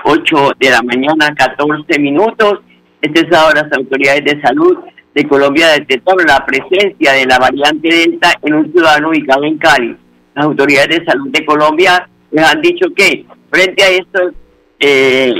8 0.04 0.52
de 0.58 0.70
la 0.70 0.82
mañana, 0.82 1.34
14 1.34 1.98
minutos. 1.98 2.60
Esta 3.00 3.20
es 3.20 3.32
ahora 3.36 3.62
las 3.62 3.72
autoridades 3.72 4.24
de 4.24 4.40
salud 4.40 4.78
de 5.16 5.26
Colombia 5.26 5.68
detectaron 5.68 6.26
la 6.26 6.44
presencia 6.44 7.12
de 7.14 7.24
la 7.24 7.38
variante 7.38 7.88
Delta 7.88 8.34
en 8.42 8.52
un 8.52 8.70
ciudadano 8.70 9.08
ubicado 9.08 9.44
en 9.44 9.56
Cali. 9.56 9.96
Las 10.34 10.44
autoridades 10.44 10.98
de 10.98 11.04
salud 11.06 11.30
de 11.30 11.46
Colombia 11.46 12.06
les 12.30 12.44
han 12.44 12.60
dicho 12.60 12.86
que 12.94 13.24
frente 13.50 13.82
a 13.82 13.88
esto 13.88 14.30
eh, 14.78 15.32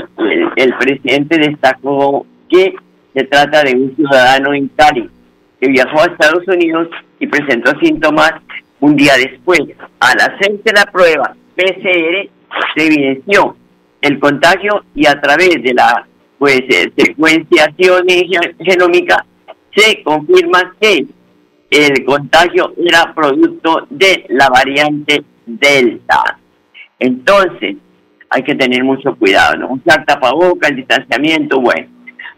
el, 0.55 0.73
presidente 0.79 1.37
destacó 1.37 2.25
que 2.49 2.73
se 3.13 3.23
trata 3.25 3.61
de 3.61 3.75
un 3.75 3.95
ciudadano 3.95 4.55
en 4.55 4.67
Cali 4.69 5.07
que 5.61 5.69
viajó 5.69 6.01
a 6.01 6.05
Estados 6.05 6.47
Unidos 6.47 6.87
y 7.19 7.27
presentó 7.27 7.79
síntomas 7.79 8.33
un 8.79 8.95
día 8.95 9.13
después. 9.15 9.61
Al 9.99 10.17
hacerse 10.19 10.73
la 10.73 10.91
prueba 10.91 11.35
PCR 11.55 12.27
se 12.75 12.87
evidenció 12.87 13.55
el 14.01 14.17
contagio 14.17 14.83
y 14.95 15.05
a 15.05 15.21
través 15.21 15.61
de 15.61 15.75
la 15.75 16.07
pues 16.39 16.61
eh, 16.67 16.91
secuenciación 16.97 18.07
genómica 18.59 19.23
se 19.77 20.01
confirma 20.01 20.75
que 20.81 21.05
el 21.69 22.05
contagio 22.05 22.73
era 22.83 23.13
producto 23.13 23.85
de 23.91 24.25
la 24.29 24.49
variante 24.49 25.23
Delta. 25.45 26.39
Entonces, 26.99 27.77
hay 28.29 28.43
que 28.43 28.55
tener 28.55 28.83
mucho 28.83 29.15
cuidado, 29.15 29.57
¿no? 29.57 29.73
Usar 29.73 30.03
tapaboca, 30.05 30.67
el 30.67 30.77
distanciamiento, 30.77 31.61
bueno. 31.61 31.87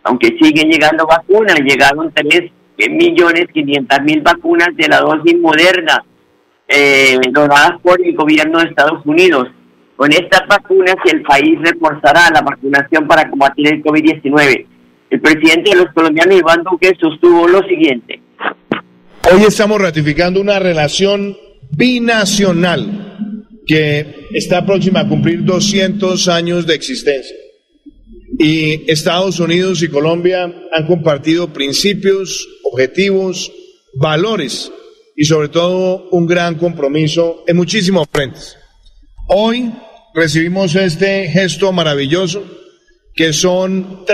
Aunque 0.03 0.37
siguen 0.39 0.69
llegando 0.69 1.07
vacunas, 1.07 1.59
llegaron 1.61 2.11
3 2.13 2.51
millones 2.89 3.47
500 3.53 4.01
mil 4.03 4.21
vacunas 4.21 4.69
de 4.75 4.87
la 4.87 4.99
dosis 4.99 5.37
moderna 5.39 6.03
eh, 6.67 7.17
donadas 7.31 7.79
por 7.81 7.99
el 8.05 8.15
gobierno 8.15 8.59
de 8.59 8.67
Estados 8.67 9.03
Unidos. 9.05 9.49
Con 9.95 10.11
estas 10.11 10.47
vacunas 10.47 10.95
el 11.11 11.23
país 11.23 11.57
reforzará 11.61 12.29
la 12.33 12.41
vacunación 12.41 13.07
para 13.07 13.29
combatir 13.29 13.73
el 13.73 13.83
COVID-19. 13.83 14.65
El 15.09 15.21
presidente 15.21 15.71
de 15.71 15.75
los 15.75 15.93
colombianos, 15.93 16.37
Iván 16.37 16.63
Duque, 16.63 16.95
sostuvo 16.99 17.47
lo 17.47 17.61
siguiente. 17.67 18.21
Hoy 19.31 19.43
estamos 19.47 19.81
ratificando 19.81 20.39
una 20.39 20.59
relación 20.59 21.35
binacional 21.71 23.17
que 23.65 24.27
está 24.33 24.65
próxima 24.65 25.01
a 25.01 25.07
cumplir 25.07 25.43
200 25.43 26.27
años 26.27 26.67
de 26.67 26.75
existencia. 26.75 27.35
Y 28.37 28.89
Estados 28.89 29.39
Unidos 29.39 29.81
y 29.81 29.89
Colombia 29.89 30.43
han 30.71 30.87
compartido 30.87 31.51
principios, 31.51 32.47
objetivos, 32.63 33.51
valores 33.95 34.71
y 35.15 35.25
sobre 35.25 35.49
todo 35.49 36.07
un 36.11 36.27
gran 36.27 36.55
compromiso 36.55 37.43
en 37.47 37.57
muchísimos 37.57 38.07
frentes. 38.11 38.57
Hoy 39.27 39.71
recibimos 40.13 40.75
este 40.75 41.27
gesto 41.27 41.71
maravilloso 41.71 42.43
que 43.13 43.33
son 43.33 44.05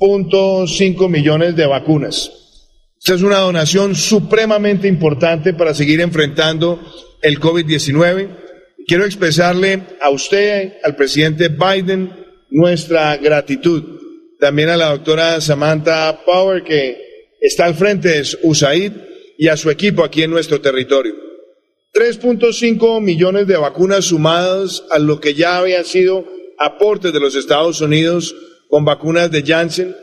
3.5 0.00 1.08
millones 1.08 1.56
de 1.56 1.66
vacunas. 1.66 2.32
Esta 2.98 3.14
es 3.14 3.22
una 3.22 3.38
donación 3.38 3.94
supremamente 3.94 4.88
importante 4.88 5.54
para 5.54 5.74
seguir 5.74 6.00
enfrentando 6.00 6.80
el 7.22 7.38
COVID-19 7.40 8.48
Quiero 8.88 9.04
expresarle 9.04 9.82
a 10.00 10.08
usted, 10.08 10.78
al 10.82 10.96
presidente 10.96 11.48
Biden, 11.50 12.10
nuestra 12.48 13.18
gratitud. 13.18 13.84
También 14.40 14.70
a 14.70 14.78
la 14.78 14.88
doctora 14.88 15.42
Samantha 15.42 16.24
Power, 16.24 16.64
que 16.64 16.96
está 17.38 17.66
al 17.66 17.74
frente 17.74 18.08
de 18.08 18.26
USAID, 18.44 18.92
y 19.36 19.48
a 19.48 19.58
su 19.58 19.68
equipo 19.68 20.02
aquí 20.02 20.22
en 20.22 20.30
nuestro 20.30 20.62
territorio. 20.62 21.14
3.5 21.92 23.02
millones 23.02 23.46
de 23.46 23.58
vacunas 23.58 24.06
sumadas 24.06 24.82
a 24.90 24.98
lo 24.98 25.20
que 25.20 25.34
ya 25.34 25.58
habían 25.58 25.84
sido 25.84 26.24
aportes 26.58 27.12
de 27.12 27.20
los 27.20 27.34
Estados 27.34 27.82
Unidos 27.82 28.34
con 28.68 28.84
vacunas 28.84 29.30
de 29.30 29.42
Janssen, 29.42 29.94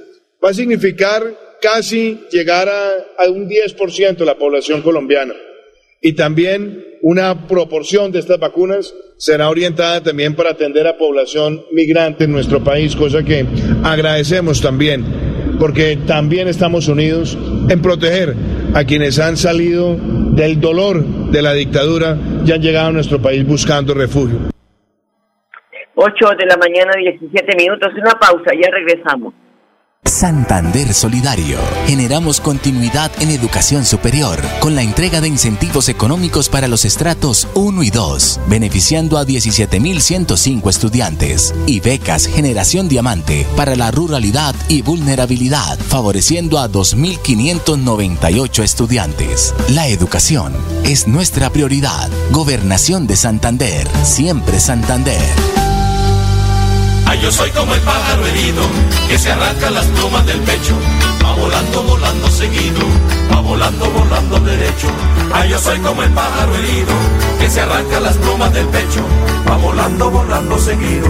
va 0.43 0.49
a 0.49 0.53
significar 0.53 1.23
casi 1.61 2.19
llegar 2.31 2.69
a, 2.69 3.23
a 3.23 3.29
un 3.29 3.49
10% 3.49 4.17
de 4.17 4.25
la 4.25 4.37
población 4.37 4.81
colombiana 4.81 5.33
y 6.05 6.13
también 6.13 6.85
una 7.01 7.47
proporción 7.47 8.11
de 8.11 8.19
estas 8.19 8.39
vacunas 8.39 8.93
será 9.17 9.49
orientada 9.49 10.03
también 10.03 10.35
para 10.35 10.51
atender 10.51 10.85
a 10.85 10.99
población 10.99 11.63
migrante 11.71 12.25
en 12.25 12.31
nuestro 12.31 12.63
país, 12.63 12.95
cosa 12.95 13.23
que 13.23 13.43
agradecemos 13.83 14.61
también, 14.61 15.03
porque 15.59 15.97
también 16.05 16.47
estamos 16.47 16.87
unidos 16.87 17.35
en 17.69 17.81
proteger 17.81 18.35
a 18.75 18.83
quienes 18.83 19.17
han 19.17 19.35
salido 19.35 19.97
del 20.35 20.61
dolor 20.61 21.03
de 21.31 21.41
la 21.41 21.53
dictadura 21.53 22.19
y 22.45 22.51
han 22.51 22.61
llegado 22.61 22.89
a 22.89 22.91
nuestro 22.91 23.19
país 23.19 23.43
buscando 23.43 23.95
refugio. 23.95 24.54
8 25.95 26.29
de 26.37 26.45
la 26.45 26.57
mañana, 26.57 26.91
17 26.97 27.55
minutos, 27.55 27.91
una 27.97 28.19
pausa, 28.19 28.51
ya 28.53 28.69
regresamos. 28.71 29.33
Santander 30.05 30.93
Solidario. 30.93 31.57
Generamos 31.87 32.39
continuidad 32.39 33.11
en 33.21 33.31
educación 33.31 33.83
superior 33.85 34.39
con 34.59 34.75
la 34.75 34.83
entrega 34.83 35.19
de 35.19 35.27
incentivos 35.27 35.89
económicos 35.89 36.47
para 36.47 36.67
los 36.67 36.85
estratos 36.85 37.47
1 37.55 37.83
y 37.83 37.89
2, 37.89 38.41
beneficiando 38.47 39.17
a 39.17 39.25
17.105 39.25 40.69
estudiantes 40.69 41.55
y 41.65 41.79
becas 41.79 42.27
Generación 42.27 42.87
Diamante 42.87 43.47
para 43.57 43.75
la 43.75 43.89
ruralidad 43.89 44.53
y 44.69 44.83
vulnerabilidad, 44.83 45.79
favoreciendo 45.79 46.59
a 46.59 46.69
2.598 46.69 48.63
estudiantes. 48.63 49.55
La 49.73 49.87
educación 49.87 50.53
es 50.83 51.07
nuestra 51.07 51.49
prioridad. 51.49 52.09
Gobernación 52.31 53.07
de 53.07 53.15
Santander, 53.15 53.87
siempre 54.03 54.59
Santander. 54.59 55.64
Yo 57.21 57.31
soy 57.31 57.49
como 57.51 57.73
el 57.73 57.81
pájaro 57.81 58.25
herido 58.27 58.61
que 59.07 59.17
se 59.17 59.31
arranca 59.31 59.71
las 59.71 59.85
plumas 59.87 60.25
del 60.27 60.39
pecho. 60.41 60.75
Va 61.23 61.33
volando, 61.33 61.83
volando 61.83 62.27
seguido, 62.29 62.81
va 63.33 63.41
volando, 63.41 63.89
volando 63.89 64.39
derecho. 64.41 64.87
Ay, 65.33 65.49
yo 65.49 65.57
soy 65.57 65.79
como 65.79 66.03
el 66.03 66.11
pájaro 66.11 66.55
herido 66.55 66.93
que 67.39 67.49
se 67.49 67.61
arranca 67.61 67.99
las 67.99 68.15
plumas 68.17 68.53
del 68.53 68.67
pecho. 68.67 69.01
Va 69.49 69.57
volando, 69.57 70.11
volando 70.11 70.59
seguido, 70.59 71.07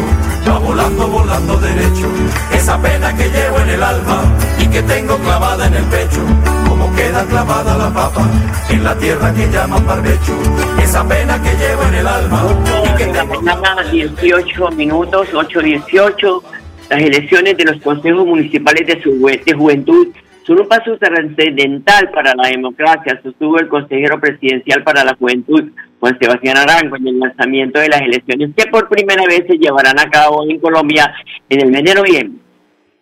va 0.47 0.57
volando, 0.59 1.07
volando 1.07 1.57
derecho. 1.57 2.07
Esa 2.51 2.81
pena 2.81 3.13
que 3.15 3.29
llevo 3.29 3.59
en 3.59 3.69
el 3.69 3.83
alma 3.83 4.23
y 4.59 4.67
que 4.67 4.83
tengo 4.83 5.17
clavada 5.17 5.67
en 5.67 5.73
el 5.73 5.85
pecho 5.85 6.64
queda 6.95 7.26
clavada 7.26 7.78
la 7.78 7.93
papa 7.93 8.30
en 8.69 8.84
la 8.84 8.98
tierra 8.98 9.34
que 9.34 9.48
llaman 9.52 9.86
barbecho. 9.86 10.34
Esa 10.82 11.08
pena 11.08 11.41
que 11.41 11.50
llevo 11.58 11.84
en 11.84 11.93
el 11.95 12.08
alma. 12.08 12.43
Y 12.84 12.98
que 12.98 13.13
la 13.13 13.26
mañana, 13.26 13.84
18 13.91 14.71
minutos, 14.71 15.28
8.18. 15.34 16.43
Las 16.89 17.02
elecciones 17.02 17.58
de 17.58 17.65
los 17.65 17.82
consejos 17.82 18.26
municipales 18.26 18.86
de, 18.86 19.02
su, 19.02 19.19
juventud 19.58 20.08
son 20.45 20.60
un 20.60 20.67
paso 20.67 20.98
trascendental 20.98 22.12
para 22.12 22.36
la 22.36 22.50
democracia, 22.50 23.19
sostuvo 23.24 23.58
el 23.58 23.67
consejero 23.67 24.19
presidencial 24.19 24.84
para 24.84 25.04
la 25.04 25.15
juventud, 25.15 25.63
Juan 26.00 26.17
Sebastián 26.19 26.58
Arango, 26.58 26.98
en 26.98 27.08
el 27.08 27.19
lanzamiento 27.19 27.80
de 27.80 27.89
las 27.89 28.02
elecciones 28.02 28.52
que 28.56 28.69
por 28.69 28.88
primera 28.88 29.24
vez 29.26 29.45
se 29.48 29.58
llevarán 29.58 30.00
a 30.00 30.08
cabo 30.12 30.43
en 30.48 30.60
Colombia 30.60 31.12
en 31.50 31.62
el 31.62 31.71
mes 31.71 31.84
de 31.84 31.95
noviembre 31.95 32.44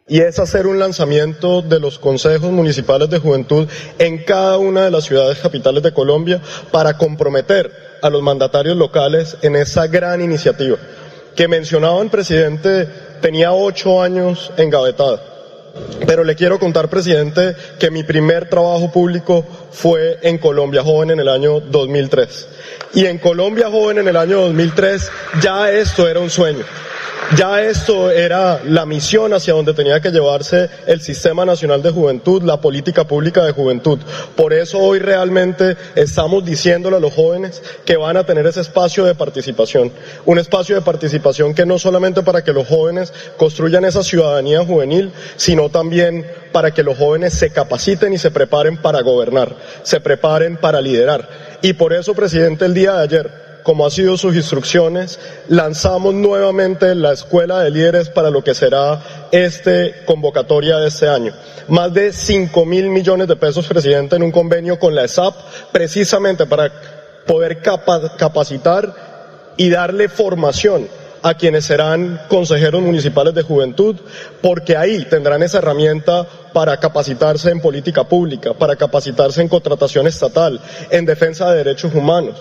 y 0.07 0.19
es 0.19 0.37
hacer 0.39 0.67
un 0.67 0.79
lanzamiento 0.79 1.61
de 1.61 1.79
los 1.79 1.97
consejos 1.97 2.51
municipales 2.51 3.09
de 3.09 3.19
juventud 3.19 3.67
en 3.99 4.23
cada 4.23 4.57
una 4.57 4.83
de 4.83 4.91
las 4.91 5.05
ciudades 5.05 5.39
capitales 5.39 5.81
de 5.81 5.93
Colombia 5.93 6.41
para 6.71 6.97
comprometer 6.97 7.71
a 8.01 8.09
los 8.09 8.21
mandatarios 8.21 8.75
locales 8.75 9.37
en 9.41 9.55
esa 9.55 9.87
gran 9.87 10.21
iniciativa 10.21 10.77
que 11.35 11.47
mencionaba 11.47 12.01
el 12.01 12.09
presidente 12.09 12.87
tenía 13.21 13.53
ocho 13.53 14.01
años 14.01 14.51
engavetada. 14.57 15.32
Pero 16.05 16.23
le 16.23 16.35
quiero 16.35 16.59
contar, 16.59 16.89
presidente, 16.89 17.55
que 17.79 17.89
mi 17.89 18.03
primer 18.03 18.47
trabajo 18.47 18.91
público 18.91 19.45
fue 19.71 20.19
en 20.21 20.37
Colombia 20.37 20.83
Joven 20.83 21.11
en 21.11 21.19
el 21.19 21.27
año 21.27 21.59
2003. 21.59 22.47
Y 22.93 23.05
en 23.05 23.17
Colombia 23.17 23.69
Joven 23.71 23.97
en 23.97 24.07
el 24.07 24.17
año 24.17 24.41
2003 24.41 25.09
ya 25.41 25.71
esto 25.71 26.07
era 26.07 26.19
un 26.19 26.29
sueño. 26.29 26.63
Ya 27.37 27.63
esto 27.63 28.11
era 28.11 28.61
la 28.63 28.85
misión 28.85 29.33
hacia 29.33 29.55
donde 29.55 29.73
tenía 29.73 29.99
que 29.99 30.11
llevarse 30.11 30.69
el 30.85 31.01
Sistema 31.01 31.45
Nacional 31.45 31.81
de 31.81 31.89
Juventud, 31.89 32.43
la 32.43 32.61
política 32.61 33.05
pública 33.05 33.43
de 33.43 33.53
juventud. 33.53 33.97
Por 34.35 34.53
eso 34.53 34.77
hoy 34.77 34.99
realmente 34.99 35.75
estamos 35.95 36.45
diciéndole 36.45 36.97
a 36.97 36.99
los 36.99 37.11
jóvenes 37.11 37.63
que 37.85 37.97
van 37.97 38.17
a 38.17 38.23
tener 38.23 38.45
ese 38.45 38.61
espacio 38.61 39.03
de 39.05 39.15
participación. 39.15 39.91
Un 40.25 40.37
espacio 40.37 40.75
de 40.75 40.81
participación 40.81 41.55
que 41.55 41.65
no 41.65 41.79
solamente 41.79 42.21
para 42.21 42.43
que 42.43 42.53
los 42.53 42.67
jóvenes 42.67 43.11
construyan 43.37 43.85
esa 43.85 44.03
ciudadanía 44.03 44.63
juvenil, 44.63 45.11
sino 45.35 45.62
también 45.69 46.25
para 46.51 46.71
que 46.71 46.83
los 46.83 46.97
jóvenes 46.97 47.33
se 47.33 47.51
capaciten 47.51 48.13
y 48.13 48.17
se 48.17 48.31
preparen 48.31 48.77
para 48.77 49.01
gobernar, 49.01 49.55
se 49.83 49.99
preparen 49.99 50.57
para 50.57 50.81
liderar. 50.81 51.27
Y 51.61 51.73
por 51.73 51.93
eso, 51.93 52.13
presidente, 52.13 52.65
el 52.65 52.73
día 52.73 52.93
de 52.93 53.03
ayer, 53.03 53.31
como 53.63 53.85
ha 53.85 53.91
sido 53.91 54.17
sus 54.17 54.35
instrucciones, 54.35 55.19
lanzamos 55.47 56.13
nuevamente 56.13 56.93
la 56.95 57.13
Escuela 57.13 57.61
de 57.61 57.71
Líderes 57.71 58.09
para 58.09 58.29
lo 58.29 58.43
que 58.43 58.53
será 58.53 59.27
este 59.31 60.03
convocatoria 60.05 60.77
de 60.77 60.87
este 60.87 61.07
año. 61.07 61.33
Más 61.69 61.93
de 61.93 62.11
5 62.11 62.65
mil 62.65 62.89
millones 62.89 63.27
de 63.27 63.35
pesos, 63.35 63.67
presidente, 63.67 64.15
en 64.15 64.23
un 64.23 64.31
convenio 64.31 64.77
con 64.79 64.93
la 64.93 65.05
ESAP, 65.05 65.35
precisamente 65.71 66.45
para 66.45 66.71
poder 67.25 67.61
capacitar 67.61 68.93
y 69.55 69.69
darle 69.69 70.09
formación 70.09 70.87
a 71.23 71.33
quienes 71.35 71.65
serán 71.65 72.21
consejeros 72.27 72.81
municipales 72.81 73.33
de 73.33 73.41
juventud, 73.41 73.95
porque 74.41 74.75
ahí 74.77 75.05
tendrán 75.05 75.41
esa 75.41 75.59
herramienta 75.59 76.27
para 76.51 76.77
capacitarse 76.77 77.49
en 77.49 77.61
política 77.61 78.03
pública, 78.03 78.53
para 78.53 78.75
capacitarse 78.75 79.41
en 79.41 79.47
contratación 79.47 80.05
estatal, 80.05 80.59
en 80.91 81.05
defensa 81.05 81.49
de 81.49 81.63
derechos 81.63 81.95
humanos. 81.95 82.35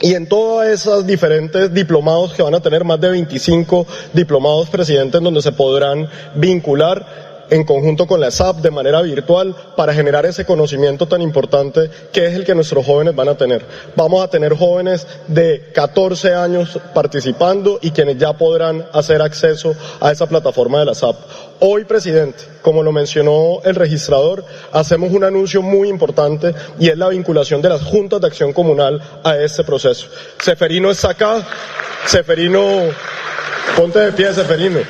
Y 0.00 0.14
en 0.14 0.26
todas 0.26 0.68
esas 0.68 1.06
diferentes 1.06 1.74
diplomados 1.74 2.32
que 2.32 2.42
van 2.42 2.54
a 2.54 2.60
tener 2.60 2.84
más 2.84 3.00
de 3.00 3.10
25 3.10 3.86
diplomados 4.14 4.70
presidentes 4.70 5.20
donde 5.20 5.42
se 5.42 5.52
podrán 5.52 6.08
vincular 6.34 7.29
en 7.50 7.64
conjunto 7.64 8.06
con 8.06 8.20
la 8.20 8.30
SAP 8.30 8.58
de 8.58 8.70
manera 8.70 9.02
virtual 9.02 9.54
para 9.76 9.92
generar 9.92 10.24
ese 10.26 10.44
conocimiento 10.44 11.06
tan 11.06 11.20
importante 11.20 11.90
que 12.12 12.26
es 12.26 12.34
el 12.34 12.44
que 12.44 12.54
nuestros 12.54 12.86
jóvenes 12.86 13.14
van 13.14 13.28
a 13.28 13.36
tener. 13.36 13.64
Vamos 13.96 14.24
a 14.24 14.28
tener 14.28 14.56
jóvenes 14.56 15.06
de 15.26 15.70
14 15.74 16.34
años 16.34 16.78
participando 16.94 17.78
y 17.82 17.90
quienes 17.90 18.18
ya 18.18 18.32
podrán 18.32 18.86
hacer 18.92 19.20
acceso 19.20 19.74
a 20.00 20.12
esa 20.12 20.26
plataforma 20.26 20.78
de 20.80 20.86
la 20.86 20.94
SAP. 20.94 21.16
Hoy, 21.60 21.84
presidente, 21.84 22.44
como 22.62 22.82
lo 22.82 22.92
mencionó 22.92 23.60
el 23.64 23.74
registrador, 23.74 24.44
hacemos 24.72 25.12
un 25.12 25.24
anuncio 25.24 25.60
muy 25.60 25.88
importante 25.88 26.54
y 26.78 26.88
es 26.88 26.96
la 26.96 27.08
vinculación 27.08 27.60
de 27.60 27.68
las 27.68 27.82
juntas 27.82 28.20
de 28.20 28.28
acción 28.28 28.52
comunal 28.52 29.02
a 29.22 29.36
este 29.36 29.64
proceso. 29.64 30.06
Seferino 30.42 30.90
está 30.90 31.10
acá. 31.10 31.46
Seferino, 32.06 32.62
ponte 33.76 33.98
de 33.98 34.12
pie, 34.12 34.32
Seferino. 34.32 34.80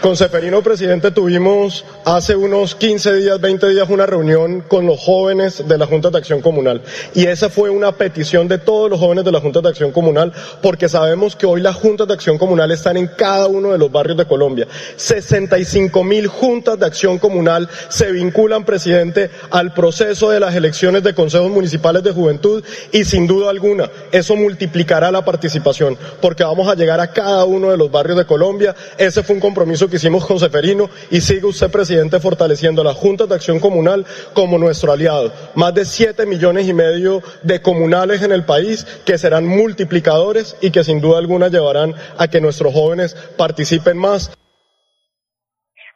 Con 0.00 0.16
Seferino, 0.16 0.62
presidente, 0.62 1.10
tuvimos 1.10 1.84
hace 2.06 2.36
unos 2.36 2.76
15 2.76 3.14
días, 3.14 3.40
20 3.40 3.68
días, 3.68 3.90
una 3.90 4.06
reunión 4.06 4.60
con 4.60 4.86
los 4.86 5.00
jóvenes 5.00 5.66
de 5.66 5.76
la 5.76 5.86
Junta 5.86 6.08
de 6.08 6.18
Acción 6.18 6.40
Comunal. 6.40 6.80
Y 7.14 7.26
esa 7.26 7.50
fue 7.50 7.68
una 7.68 7.90
petición 7.90 8.46
de 8.46 8.58
todos 8.58 8.88
los 8.88 9.00
jóvenes 9.00 9.24
de 9.24 9.32
la 9.32 9.40
Junta 9.40 9.60
de 9.60 9.70
Acción 9.70 9.90
Comunal, 9.90 10.32
porque 10.62 10.88
sabemos 10.88 11.34
que 11.34 11.46
hoy 11.46 11.60
las 11.60 11.74
juntas 11.74 12.06
de 12.06 12.14
acción 12.14 12.38
comunal 12.38 12.70
están 12.70 12.96
en 12.96 13.08
cada 13.08 13.48
uno 13.48 13.72
de 13.72 13.78
los 13.78 13.90
barrios 13.90 14.16
de 14.16 14.24
Colombia. 14.24 14.68
65 14.94 16.04
mil 16.04 16.28
juntas 16.28 16.78
de 16.78 16.86
acción 16.86 17.18
comunal 17.18 17.68
se 17.88 18.12
vinculan, 18.12 18.64
presidente, 18.64 19.28
al 19.50 19.74
proceso 19.74 20.30
de 20.30 20.38
las 20.38 20.54
elecciones 20.54 21.02
de 21.02 21.12
consejos 21.12 21.50
municipales 21.50 22.04
de 22.04 22.12
juventud 22.12 22.62
y 22.92 23.04
sin 23.04 23.26
duda 23.26 23.50
alguna 23.50 23.90
eso 24.12 24.36
multiplicará 24.36 25.10
la 25.10 25.24
participación, 25.24 25.98
porque 26.20 26.44
vamos 26.44 26.68
a 26.68 26.76
llegar 26.76 27.00
a 27.00 27.10
cada 27.10 27.44
uno 27.46 27.72
de 27.72 27.76
los 27.76 27.90
barrios 27.90 28.16
de 28.16 28.26
Colombia. 28.26 28.76
Ese 28.96 29.24
fue 29.24 29.34
un 29.34 29.40
compromiso 29.40 29.88
que 29.88 29.96
hicimos 29.96 30.24
con 30.24 30.38
Seferino 30.38 30.88
y 31.10 31.20
sigue 31.20 31.46
usted, 31.46 31.68
presidente, 31.68 31.95
fortaleciendo 32.20 32.84
las 32.84 32.96
juntas 32.96 33.28
de 33.28 33.34
acción 33.34 33.60
comunal 33.60 34.06
como 34.34 34.58
nuestro 34.58 34.92
aliado. 34.92 35.32
Más 35.54 35.74
de 35.74 35.84
siete 35.84 36.26
millones 36.26 36.68
y 36.68 36.74
medio 36.74 37.22
de 37.42 37.60
comunales 37.60 38.22
en 38.22 38.32
el 38.32 38.44
país 38.44 38.84
que 39.06 39.18
serán 39.18 39.46
multiplicadores 39.46 40.56
y 40.60 40.70
que 40.70 40.84
sin 40.84 41.00
duda 41.00 41.18
alguna 41.18 41.48
llevarán 41.48 41.94
a 42.18 42.28
que 42.28 42.40
nuestros 42.40 42.72
jóvenes 42.72 43.14
participen 43.36 43.98
más. 43.98 44.36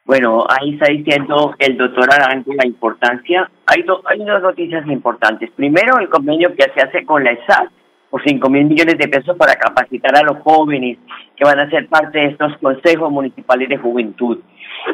Bueno, 0.05 0.45
ahí 0.49 0.75
está 0.75 0.91
diciendo 0.91 1.55
el 1.59 1.77
doctor 1.77 2.13
Arango 2.13 2.53
la 2.55 2.67
importancia. 2.67 3.49
Hay, 3.67 3.85
hay 4.07 4.19
dos 4.25 4.43
noticias 4.43 4.85
importantes. 4.89 5.51
Primero, 5.55 5.99
el 5.99 6.09
convenio 6.09 6.55
que 6.57 6.67
se 6.75 6.81
hace 6.81 7.05
con 7.05 7.23
la 7.23 7.33
ESAT 7.33 7.71
por 8.11 8.23
5 8.25 8.51
mil 8.51 8.65
millones 8.65 8.99
de 8.99 9.07
pesos 9.07 9.37
para 9.37 9.55
capacitar 9.55 10.17
a 10.17 10.23
los 10.23 10.43
jóvenes 10.43 10.99
que 11.37 11.45
van 11.45 11.61
a 11.61 11.71
ser 11.71 11.89
parte 11.89 12.19
de 12.19 12.27
estos 12.27 12.57
consejos 12.59 13.11
municipales 13.11 13.69
de 13.69 13.79
juventud 13.79 14.41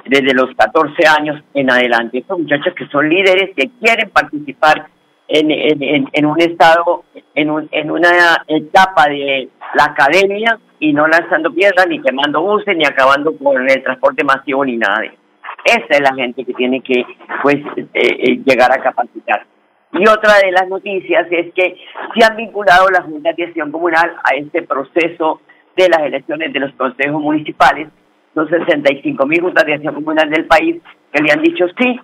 desde 0.04 0.34
los 0.34 0.54
14 0.56 0.92
años 1.18 1.42
en 1.54 1.70
adelante. 1.70 2.18
Estos 2.18 2.38
muchachos 2.38 2.74
que 2.74 2.86
son 2.88 3.08
líderes 3.08 3.50
que 3.56 3.70
quieren 3.80 4.10
participar 4.10 4.86
en, 5.28 5.50
en, 5.50 6.26
un 6.26 6.40
estado, 6.40 7.04
en, 7.34 7.50
un, 7.50 7.68
en 7.72 7.90
una 7.90 8.44
etapa 8.46 9.08
de 9.08 9.48
la 9.74 9.84
academia 9.84 10.58
y 10.78 10.92
no 10.92 11.06
lanzando 11.06 11.52
piedras, 11.52 11.86
ni 11.88 12.00
quemando 12.00 12.42
buses, 12.42 12.76
ni 12.76 12.84
acabando 12.84 13.36
con 13.36 13.68
el 13.68 13.82
transporte 13.82 14.24
masivo, 14.24 14.64
ni 14.64 14.76
nada 14.76 15.00
de 15.00 15.06
eso. 15.06 15.16
Esa 15.64 15.86
es 15.90 16.00
la 16.00 16.14
gente 16.14 16.44
que 16.44 16.54
tiene 16.54 16.80
que 16.80 17.04
pues 17.42 17.56
eh, 17.76 17.86
eh, 17.94 18.40
llegar 18.44 18.70
a 18.72 18.82
capacitar. 18.82 19.44
Y 19.92 20.06
otra 20.08 20.38
de 20.44 20.52
las 20.52 20.68
noticias 20.68 21.26
es 21.30 21.52
que 21.54 21.76
se 22.14 22.24
han 22.24 22.36
vinculado 22.36 22.88
las 22.90 23.04
juntas 23.04 23.34
de 23.36 23.44
acción 23.44 23.72
comunal 23.72 24.14
a 24.22 24.36
este 24.36 24.62
proceso 24.62 25.40
de 25.76 25.88
las 25.88 26.00
elecciones 26.02 26.52
de 26.52 26.60
los 26.60 26.72
consejos 26.74 27.20
municipales. 27.20 27.88
Son 28.36 28.46
65 28.50 29.26
mil 29.26 29.40
juntas 29.40 29.64
de 29.64 29.72
acción 29.72 29.94
comunal 29.94 30.28
del 30.28 30.44
país 30.44 30.76
que 31.10 31.22
le 31.22 31.32
han 31.32 31.42
dicho 31.42 31.64
sí 31.78 31.98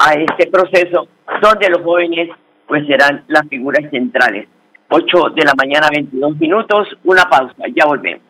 a 0.00 0.14
este 0.14 0.46
proceso, 0.46 1.08
donde 1.42 1.68
los 1.68 1.82
jóvenes 1.82 2.30
pues 2.66 2.86
serán 2.86 3.22
las 3.28 3.46
figuras 3.48 3.90
centrales. 3.90 4.48
8 4.88 5.34
de 5.36 5.44
la 5.44 5.52
mañana, 5.54 5.88
22 5.92 6.38
minutos, 6.38 6.88
una 7.04 7.24
pausa, 7.24 7.64
ya 7.76 7.84
volvemos. 7.84 8.22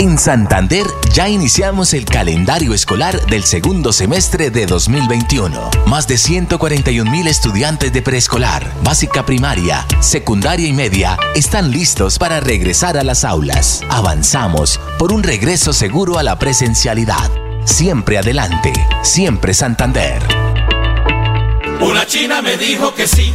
En 0.00 0.16
Santander 0.16 0.86
ya 1.12 1.28
iniciamos 1.28 1.92
el 1.92 2.04
calendario 2.04 2.72
escolar 2.72 3.20
del 3.26 3.42
segundo 3.42 3.92
semestre 3.92 4.48
de 4.48 4.64
2021. 4.64 5.70
Más 5.86 6.06
de 6.06 6.18
141 6.18 7.10
mil 7.10 7.26
estudiantes 7.26 7.92
de 7.92 8.00
preescolar, 8.00 8.72
básica 8.84 9.26
primaria, 9.26 9.84
secundaria 9.98 10.68
y 10.68 10.72
media 10.72 11.18
están 11.34 11.72
listos 11.72 12.16
para 12.16 12.38
regresar 12.38 12.96
a 12.96 13.02
las 13.02 13.24
aulas. 13.24 13.82
Avanzamos 13.90 14.78
por 15.00 15.12
un 15.12 15.24
regreso 15.24 15.72
seguro 15.72 16.18
a 16.18 16.22
la 16.22 16.38
presencialidad. 16.38 17.32
Siempre 17.64 18.18
adelante, 18.18 18.72
siempre 19.02 19.52
Santander. 19.52 20.22
Una 21.80 22.06
china 22.06 22.40
me 22.40 22.56
dijo 22.56 22.94
que 22.94 23.08
sí, 23.08 23.34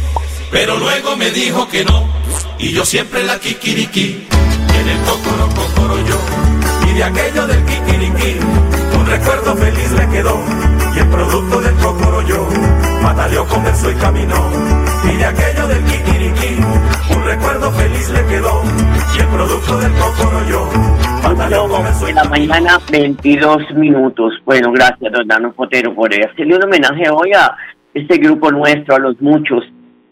pero 0.50 0.78
luego 0.78 1.14
me 1.14 1.30
dijo 1.30 1.68
que 1.68 1.84
no. 1.84 2.08
Y 2.58 2.72
yo 2.72 2.86
siempre 2.86 3.22
la 3.22 3.38
kikiriki. 3.38 4.26
En 4.80 4.88
el 4.88 4.98
cocoro, 5.02 5.48
cocoro 5.54 6.06
yo 6.06 6.43
de 6.94 7.02
aquello 7.02 7.46
del 7.46 7.64
kikiriki, 7.64 8.38
un 8.96 9.06
recuerdo 9.06 9.56
feliz 9.56 9.92
le 9.92 10.08
quedó. 10.08 10.38
Y 10.94 10.98
el 11.00 11.08
producto 11.08 11.60
del 11.60 11.74
yo 12.28 12.48
mataleó, 13.02 13.44
comenzó 13.46 13.90
y 13.90 13.94
caminó. 13.94 14.36
Y 15.12 15.16
de 15.16 15.24
aquello 15.24 15.66
del 15.66 15.84
kikiriki, 15.84 16.54
un 17.16 17.24
recuerdo 17.24 17.72
feliz 17.72 18.10
le 18.10 18.24
quedó. 18.26 18.62
Y 19.16 19.20
el 19.20 19.26
producto 19.26 19.78
del 19.78 19.92
yo 20.48 20.70
mataleó, 21.22 21.68
comenzó 21.68 22.06
y 22.06 22.10
En 22.10 22.16
la 22.16 22.24
mañana, 22.24 22.78
22 22.90 23.74
minutos. 23.74 24.34
Bueno, 24.44 24.70
gracias, 24.70 25.12
don 25.12 25.26
Dano 25.26 25.52
Potero, 25.52 25.94
por 25.94 26.14
hacerle 26.14 26.56
un 26.56 26.62
homenaje 26.62 27.10
hoy 27.10 27.32
a 27.32 27.56
este 27.92 28.18
grupo 28.18 28.52
nuestro, 28.52 28.94
a 28.94 28.98
los 29.00 29.20
muchos 29.20 29.64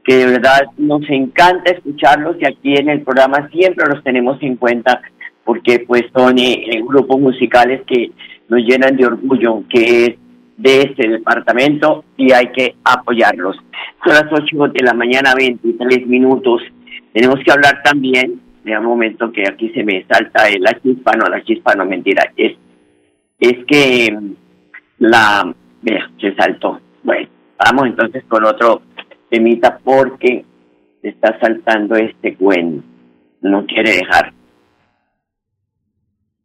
que 0.04 0.16
de 0.16 0.26
verdad 0.26 0.62
nos 0.78 1.02
encanta 1.08 1.70
escucharlos 1.70 2.36
y 2.40 2.44
aquí 2.44 2.74
en 2.74 2.88
el 2.88 3.02
programa 3.02 3.48
siempre 3.52 3.86
los 3.88 4.02
tenemos 4.02 4.36
en 4.42 4.56
cuenta 4.56 5.00
porque 5.44 5.80
pues 5.80 6.04
son 6.14 6.38
eh, 6.38 6.82
grupos 6.86 7.20
musicales 7.20 7.82
que 7.86 8.10
nos 8.48 8.60
llenan 8.60 8.96
de 8.96 9.06
orgullo, 9.06 9.64
que 9.68 10.06
es 10.06 10.16
de 10.56 10.82
este 10.82 11.08
departamento 11.08 12.04
y 12.16 12.32
hay 12.32 12.48
que 12.48 12.76
apoyarlos. 12.84 13.56
Son 14.04 14.14
las 14.14 14.26
8 14.30 14.72
de 14.74 14.84
la 14.84 14.94
mañana, 14.94 15.34
23 15.36 16.06
minutos. 16.06 16.62
Tenemos 17.12 17.40
que 17.44 17.50
hablar 17.50 17.82
también, 17.82 18.40
de 18.64 18.78
un 18.78 18.84
momento 18.84 19.32
que 19.32 19.42
aquí 19.48 19.70
se 19.70 19.82
me 19.82 20.04
salta 20.04 20.44
la 20.60 20.78
chispa, 20.80 21.12
no, 21.12 21.26
la 21.26 21.42
chispa 21.42 21.74
no, 21.74 21.84
mentira, 21.84 22.30
es, 22.36 22.56
es 23.40 23.64
que 23.66 24.16
la, 24.98 25.52
vea, 25.82 26.10
se 26.20 26.34
saltó. 26.34 26.80
Bueno, 27.02 27.28
vamos 27.58 27.86
entonces 27.86 28.24
con 28.28 28.44
otro 28.44 28.82
temita 29.28 29.78
porque 29.82 30.44
está 31.02 31.38
saltando 31.40 31.96
este 31.96 32.36
cuento, 32.36 32.84
no 33.40 33.66
quiere 33.66 33.96
dejar. 33.96 34.32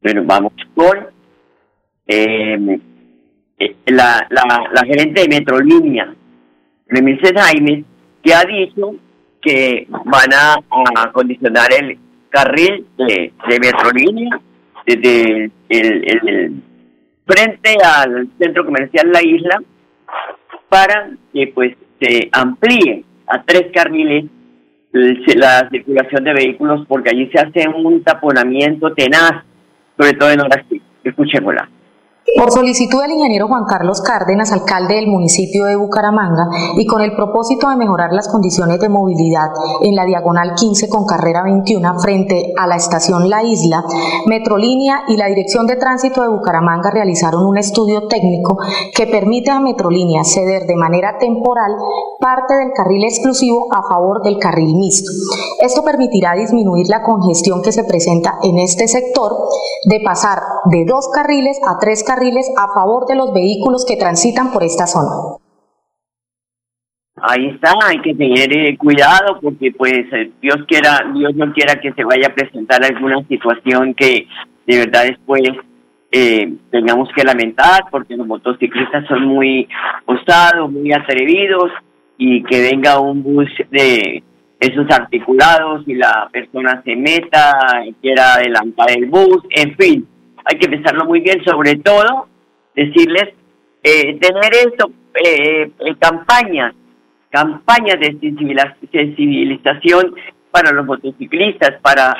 Bueno, 0.01 0.23
vamos 0.25 0.53
con 0.75 1.07
em, 2.07 2.79
eh, 3.59 3.75
la, 3.87 4.27
la, 4.29 4.69
la, 4.71 4.85
gerente 4.85 5.21
de 5.21 5.27
Metrolínea, 5.27 6.13
Remilce 6.87 7.33
Jaime, 7.33 7.83
que 8.23 8.33
ha 8.33 8.43
dicho 8.43 8.95
que 9.41 9.87
van 10.05 10.33
a, 10.33 10.55
acondicionar 11.03 11.69
el 11.73 11.97
carril 12.29 12.85
de, 12.97 13.33
de 13.49 13.59
Metrolínea 13.59 14.39
desde 14.85 15.51
el, 15.69 16.61
frente 17.25 17.77
al 17.83 18.29
centro 18.39 18.65
comercial 18.65 19.11
La 19.11 19.21
Isla 19.21 19.61
para 20.69 21.11
que 21.33 21.47
pues 21.53 21.75
se 21.99 22.29
amplíe 22.31 23.03
a 23.27 23.43
tres 23.43 23.67
carriles 23.73 24.25
la 24.93 25.69
circulación 25.69 26.23
de 26.23 26.33
vehículos 26.33 26.85
porque 26.87 27.09
allí 27.09 27.29
se 27.31 27.39
hace 27.39 27.67
un 27.67 28.03
taponamiento 28.03 28.93
tenaz 28.93 29.43
sobre 29.97 30.13
todo 30.13 30.31
en 30.31 30.41
horas 30.41 30.65
Escuchémosla. 31.03 31.69
Por 32.35 32.51
solicitud 32.51 33.01
del 33.01 33.11
ingeniero 33.11 33.47
Juan 33.47 33.63
Carlos 33.63 34.01
Cárdenas, 34.01 34.51
alcalde 34.51 34.95
del 34.95 35.07
municipio 35.07 35.63
de 35.63 35.77
Bucaramanga, 35.77 36.49
y 36.75 36.85
con 36.85 37.01
el 37.01 37.15
propósito 37.15 37.69
de 37.69 37.77
mejorar 37.77 38.11
las 38.11 38.27
condiciones 38.27 38.81
de 38.81 38.89
movilidad 38.89 39.49
en 39.81 39.95
la 39.95 40.03
diagonal 40.03 40.53
15 40.53 40.89
con 40.89 41.05
carrera 41.05 41.43
21 41.43 41.99
frente 41.99 42.53
a 42.57 42.67
la 42.67 42.75
estación 42.75 43.29
La 43.29 43.43
Isla, 43.43 43.85
Metrolínea 44.25 45.03
y 45.07 45.15
la 45.15 45.27
Dirección 45.27 45.67
de 45.67 45.77
Tránsito 45.77 46.21
de 46.21 46.27
Bucaramanga 46.27 46.91
realizaron 46.91 47.45
un 47.45 47.57
estudio 47.57 48.07
técnico 48.07 48.57
que 48.93 49.07
permite 49.07 49.49
a 49.49 49.61
Metrolínea 49.61 50.25
ceder 50.25 50.67
de 50.67 50.75
manera 50.75 51.17
temporal 51.19 51.71
parte 52.19 52.55
del 52.55 52.73
carril 52.73 53.05
exclusivo 53.05 53.67
a 53.71 53.87
favor 53.87 54.21
del 54.21 54.37
carril 54.37 54.75
mixto. 54.75 55.11
Esto 55.61 55.81
permitirá 55.83 56.33
disminuir 56.33 56.87
la 56.89 57.03
congestión 57.03 57.61
que 57.61 57.71
se 57.71 57.85
presenta 57.85 58.37
en 58.43 58.59
este 58.59 58.87
sector 58.89 59.33
de 59.85 60.01
pasar 60.01 60.41
de 60.65 60.83
dos 60.85 61.07
carriles 61.07 61.57
a 61.65 61.77
tres 61.79 62.03
carriles 62.03 62.16
a 62.57 62.73
favor 62.73 63.05
de 63.07 63.15
los 63.15 63.33
vehículos 63.33 63.85
que 63.85 63.97
transitan 63.97 64.51
por 64.51 64.63
esta 64.63 64.87
zona. 64.87 65.37
Ahí 67.19 67.47
está, 67.47 67.73
hay 67.83 67.99
que 68.01 68.13
tener 68.13 68.55
eh, 68.55 68.77
cuidado 68.77 69.39
porque 69.41 69.71
pues 69.71 70.05
eh, 70.11 70.31
Dios 70.39 70.57
quiera, 70.67 70.99
Dios 71.15 71.35
no 71.35 71.51
quiera 71.51 71.79
que 71.81 71.91
se 71.93 72.03
vaya 72.03 72.27
a 72.27 72.33
presentar 72.35 72.83
alguna 72.83 73.25
situación 73.27 73.95
que 73.95 74.27
de 74.67 74.77
verdad 74.77 75.05
después 75.05 75.41
eh, 76.11 76.53
tengamos 76.69 77.09
que 77.15 77.23
lamentar 77.23 77.85
porque 77.89 78.15
los 78.15 78.27
motociclistas 78.27 79.07
son 79.07 79.25
muy 79.25 79.67
osados, 80.05 80.71
muy 80.71 80.93
atrevidos 80.93 81.71
y 82.19 82.43
que 82.43 82.61
venga 82.61 82.99
un 82.99 83.23
bus 83.23 83.49
de 83.71 84.23
esos 84.59 84.85
articulados 84.91 85.87
y 85.87 85.95
la 85.95 86.29
persona 86.31 86.83
se 86.83 86.95
meta 86.95 87.57
quiera 87.99 88.35
adelantar 88.35 88.91
el 88.91 89.07
bus, 89.07 89.43
en 89.49 89.75
fin, 89.75 90.07
hay 90.47 90.57
que 90.57 90.69
pensarlo 90.69 91.05
muy 91.05 91.19
bien, 91.19 91.43
sobre 91.43 91.75
todo 91.75 92.27
decirles, 92.73 93.33
eh, 93.83 94.17
tener 94.17 94.53
esto, 94.65 94.89
eh, 95.13 95.69
eh, 95.79 95.95
campañas, 95.99 96.73
campañas 97.29 97.99
de 97.99 98.17
sensibilización 98.91 100.15
para 100.49 100.71
los 100.71 100.85
motociclistas, 100.85 101.81
para 101.81 102.15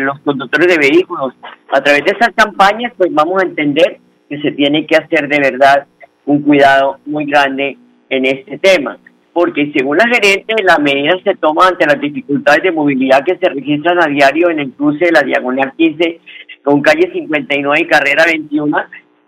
los 0.00 0.18
conductores 0.20 0.66
de 0.66 0.78
vehículos. 0.78 1.34
A 1.72 1.80
través 1.80 2.04
de 2.04 2.12
esas 2.12 2.34
campañas, 2.34 2.92
pues 2.96 3.12
vamos 3.12 3.40
a 3.40 3.46
entender 3.46 3.98
que 4.28 4.40
se 4.40 4.50
tiene 4.52 4.86
que 4.86 4.96
hacer 4.96 5.28
de 5.28 5.38
verdad 5.38 5.86
un 6.24 6.42
cuidado 6.42 6.98
muy 7.06 7.26
grande 7.26 7.76
en 8.08 8.26
este 8.26 8.58
tema. 8.58 8.98
Porque 9.32 9.72
según 9.76 9.98
la 9.98 10.08
gerente, 10.08 10.54
las 10.64 10.80
medidas 10.80 11.22
se 11.22 11.36
toman 11.36 11.68
ante 11.68 11.86
las 11.86 12.00
dificultades 12.00 12.64
de 12.64 12.72
movilidad 12.72 13.24
que 13.24 13.36
se 13.36 13.48
registran 13.48 14.02
a 14.02 14.08
diario 14.08 14.50
en 14.50 14.58
el 14.58 14.72
cruce 14.72 15.04
de 15.04 15.12
la 15.12 15.22
Diagonal 15.22 15.72
15 15.76 16.20
con 16.62 16.80
calle 16.82 17.10
59 17.12 17.80
y 17.80 17.86
carrera 17.86 18.24
21 18.26 18.76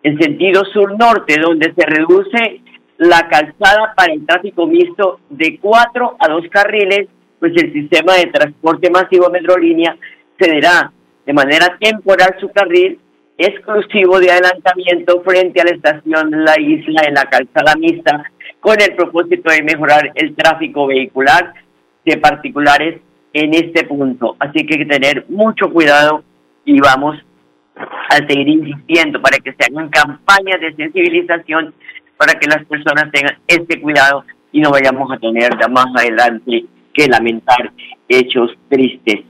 en 0.02 0.18
sentido 0.18 0.64
sur-norte, 0.66 1.40
donde 1.40 1.72
se 1.74 1.86
reduce 1.86 2.60
la 2.98 3.26
calzada 3.28 3.94
para 3.96 4.12
el 4.12 4.24
tráfico 4.26 4.66
mixto 4.66 5.20
de 5.30 5.58
cuatro 5.58 6.16
a 6.18 6.28
dos 6.28 6.44
carriles, 6.50 7.08
pues 7.40 7.52
el 7.56 7.72
sistema 7.72 8.14
de 8.14 8.26
transporte 8.26 8.90
masivo 8.90 9.30
Metrolínea 9.30 9.96
cederá 10.38 10.92
de 11.26 11.32
manera 11.32 11.76
temporal 11.80 12.36
su 12.38 12.50
carril 12.50 12.98
exclusivo 13.36 14.20
de 14.20 14.30
adelantamiento 14.30 15.22
frente 15.22 15.60
a 15.60 15.64
la 15.64 15.70
estación 15.70 16.44
La 16.44 16.60
Isla 16.60 17.02
en 17.06 17.14
la 17.14 17.24
calzada 17.24 17.74
mixta 17.76 18.30
con 18.60 18.80
el 18.80 18.94
propósito 18.94 19.50
de 19.50 19.62
mejorar 19.62 20.12
el 20.14 20.34
tráfico 20.36 20.86
vehicular 20.86 21.52
de 22.04 22.16
particulares 22.18 23.00
en 23.32 23.54
este 23.54 23.84
punto. 23.84 24.36
Así 24.38 24.64
que 24.64 24.74
hay 24.74 24.86
que 24.86 24.98
tener 24.98 25.24
mucho 25.28 25.72
cuidado 25.72 26.22
y 26.64 26.80
vamos 26.80 27.16
a 27.76 28.16
seguir 28.16 28.48
insistiendo 28.48 29.20
para 29.20 29.38
que 29.38 29.52
se 29.52 29.64
hagan 29.64 29.88
campañas 29.88 30.60
de 30.60 30.74
sensibilización 30.74 31.74
para 32.16 32.38
que 32.38 32.46
las 32.46 32.64
personas 32.66 33.10
tengan 33.12 33.36
este 33.46 33.80
cuidado 33.80 34.24
y 34.52 34.60
no 34.60 34.70
vayamos 34.70 35.10
a 35.10 35.18
tener 35.18 35.50
más 35.70 35.86
adelante 35.96 36.64
que 36.92 37.08
lamentar 37.08 37.72
hechos 38.08 38.52
tristes. 38.68 39.24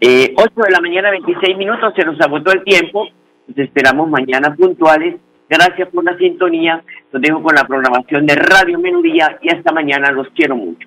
Eh, 0.00 0.32
8 0.36 0.52
de 0.54 0.70
la 0.70 0.80
mañana, 0.80 1.10
26 1.10 1.56
minutos, 1.56 1.92
se 1.96 2.04
nos 2.04 2.20
agotó 2.20 2.52
el 2.52 2.62
tiempo. 2.62 3.08
Nos 3.48 3.58
esperamos 3.58 4.08
mañana 4.08 4.54
puntuales. 4.54 5.16
Gracias 5.48 5.88
por 5.88 6.04
la 6.04 6.16
sintonía. 6.16 6.82
Los 7.10 7.20
dejo 7.20 7.42
con 7.42 7.54
la 7.56 7.66
programación 7.66 8.26
de 8.26 8.36
Radio 8.36 8.78
Menudía 8.78 9.38
y 9.42 9.52
hasta 9.52 9.72
mañana. 9.72 10.12
Los 10.12 10.28
quiero 10.28 10.54
mucho. 10.54 10.86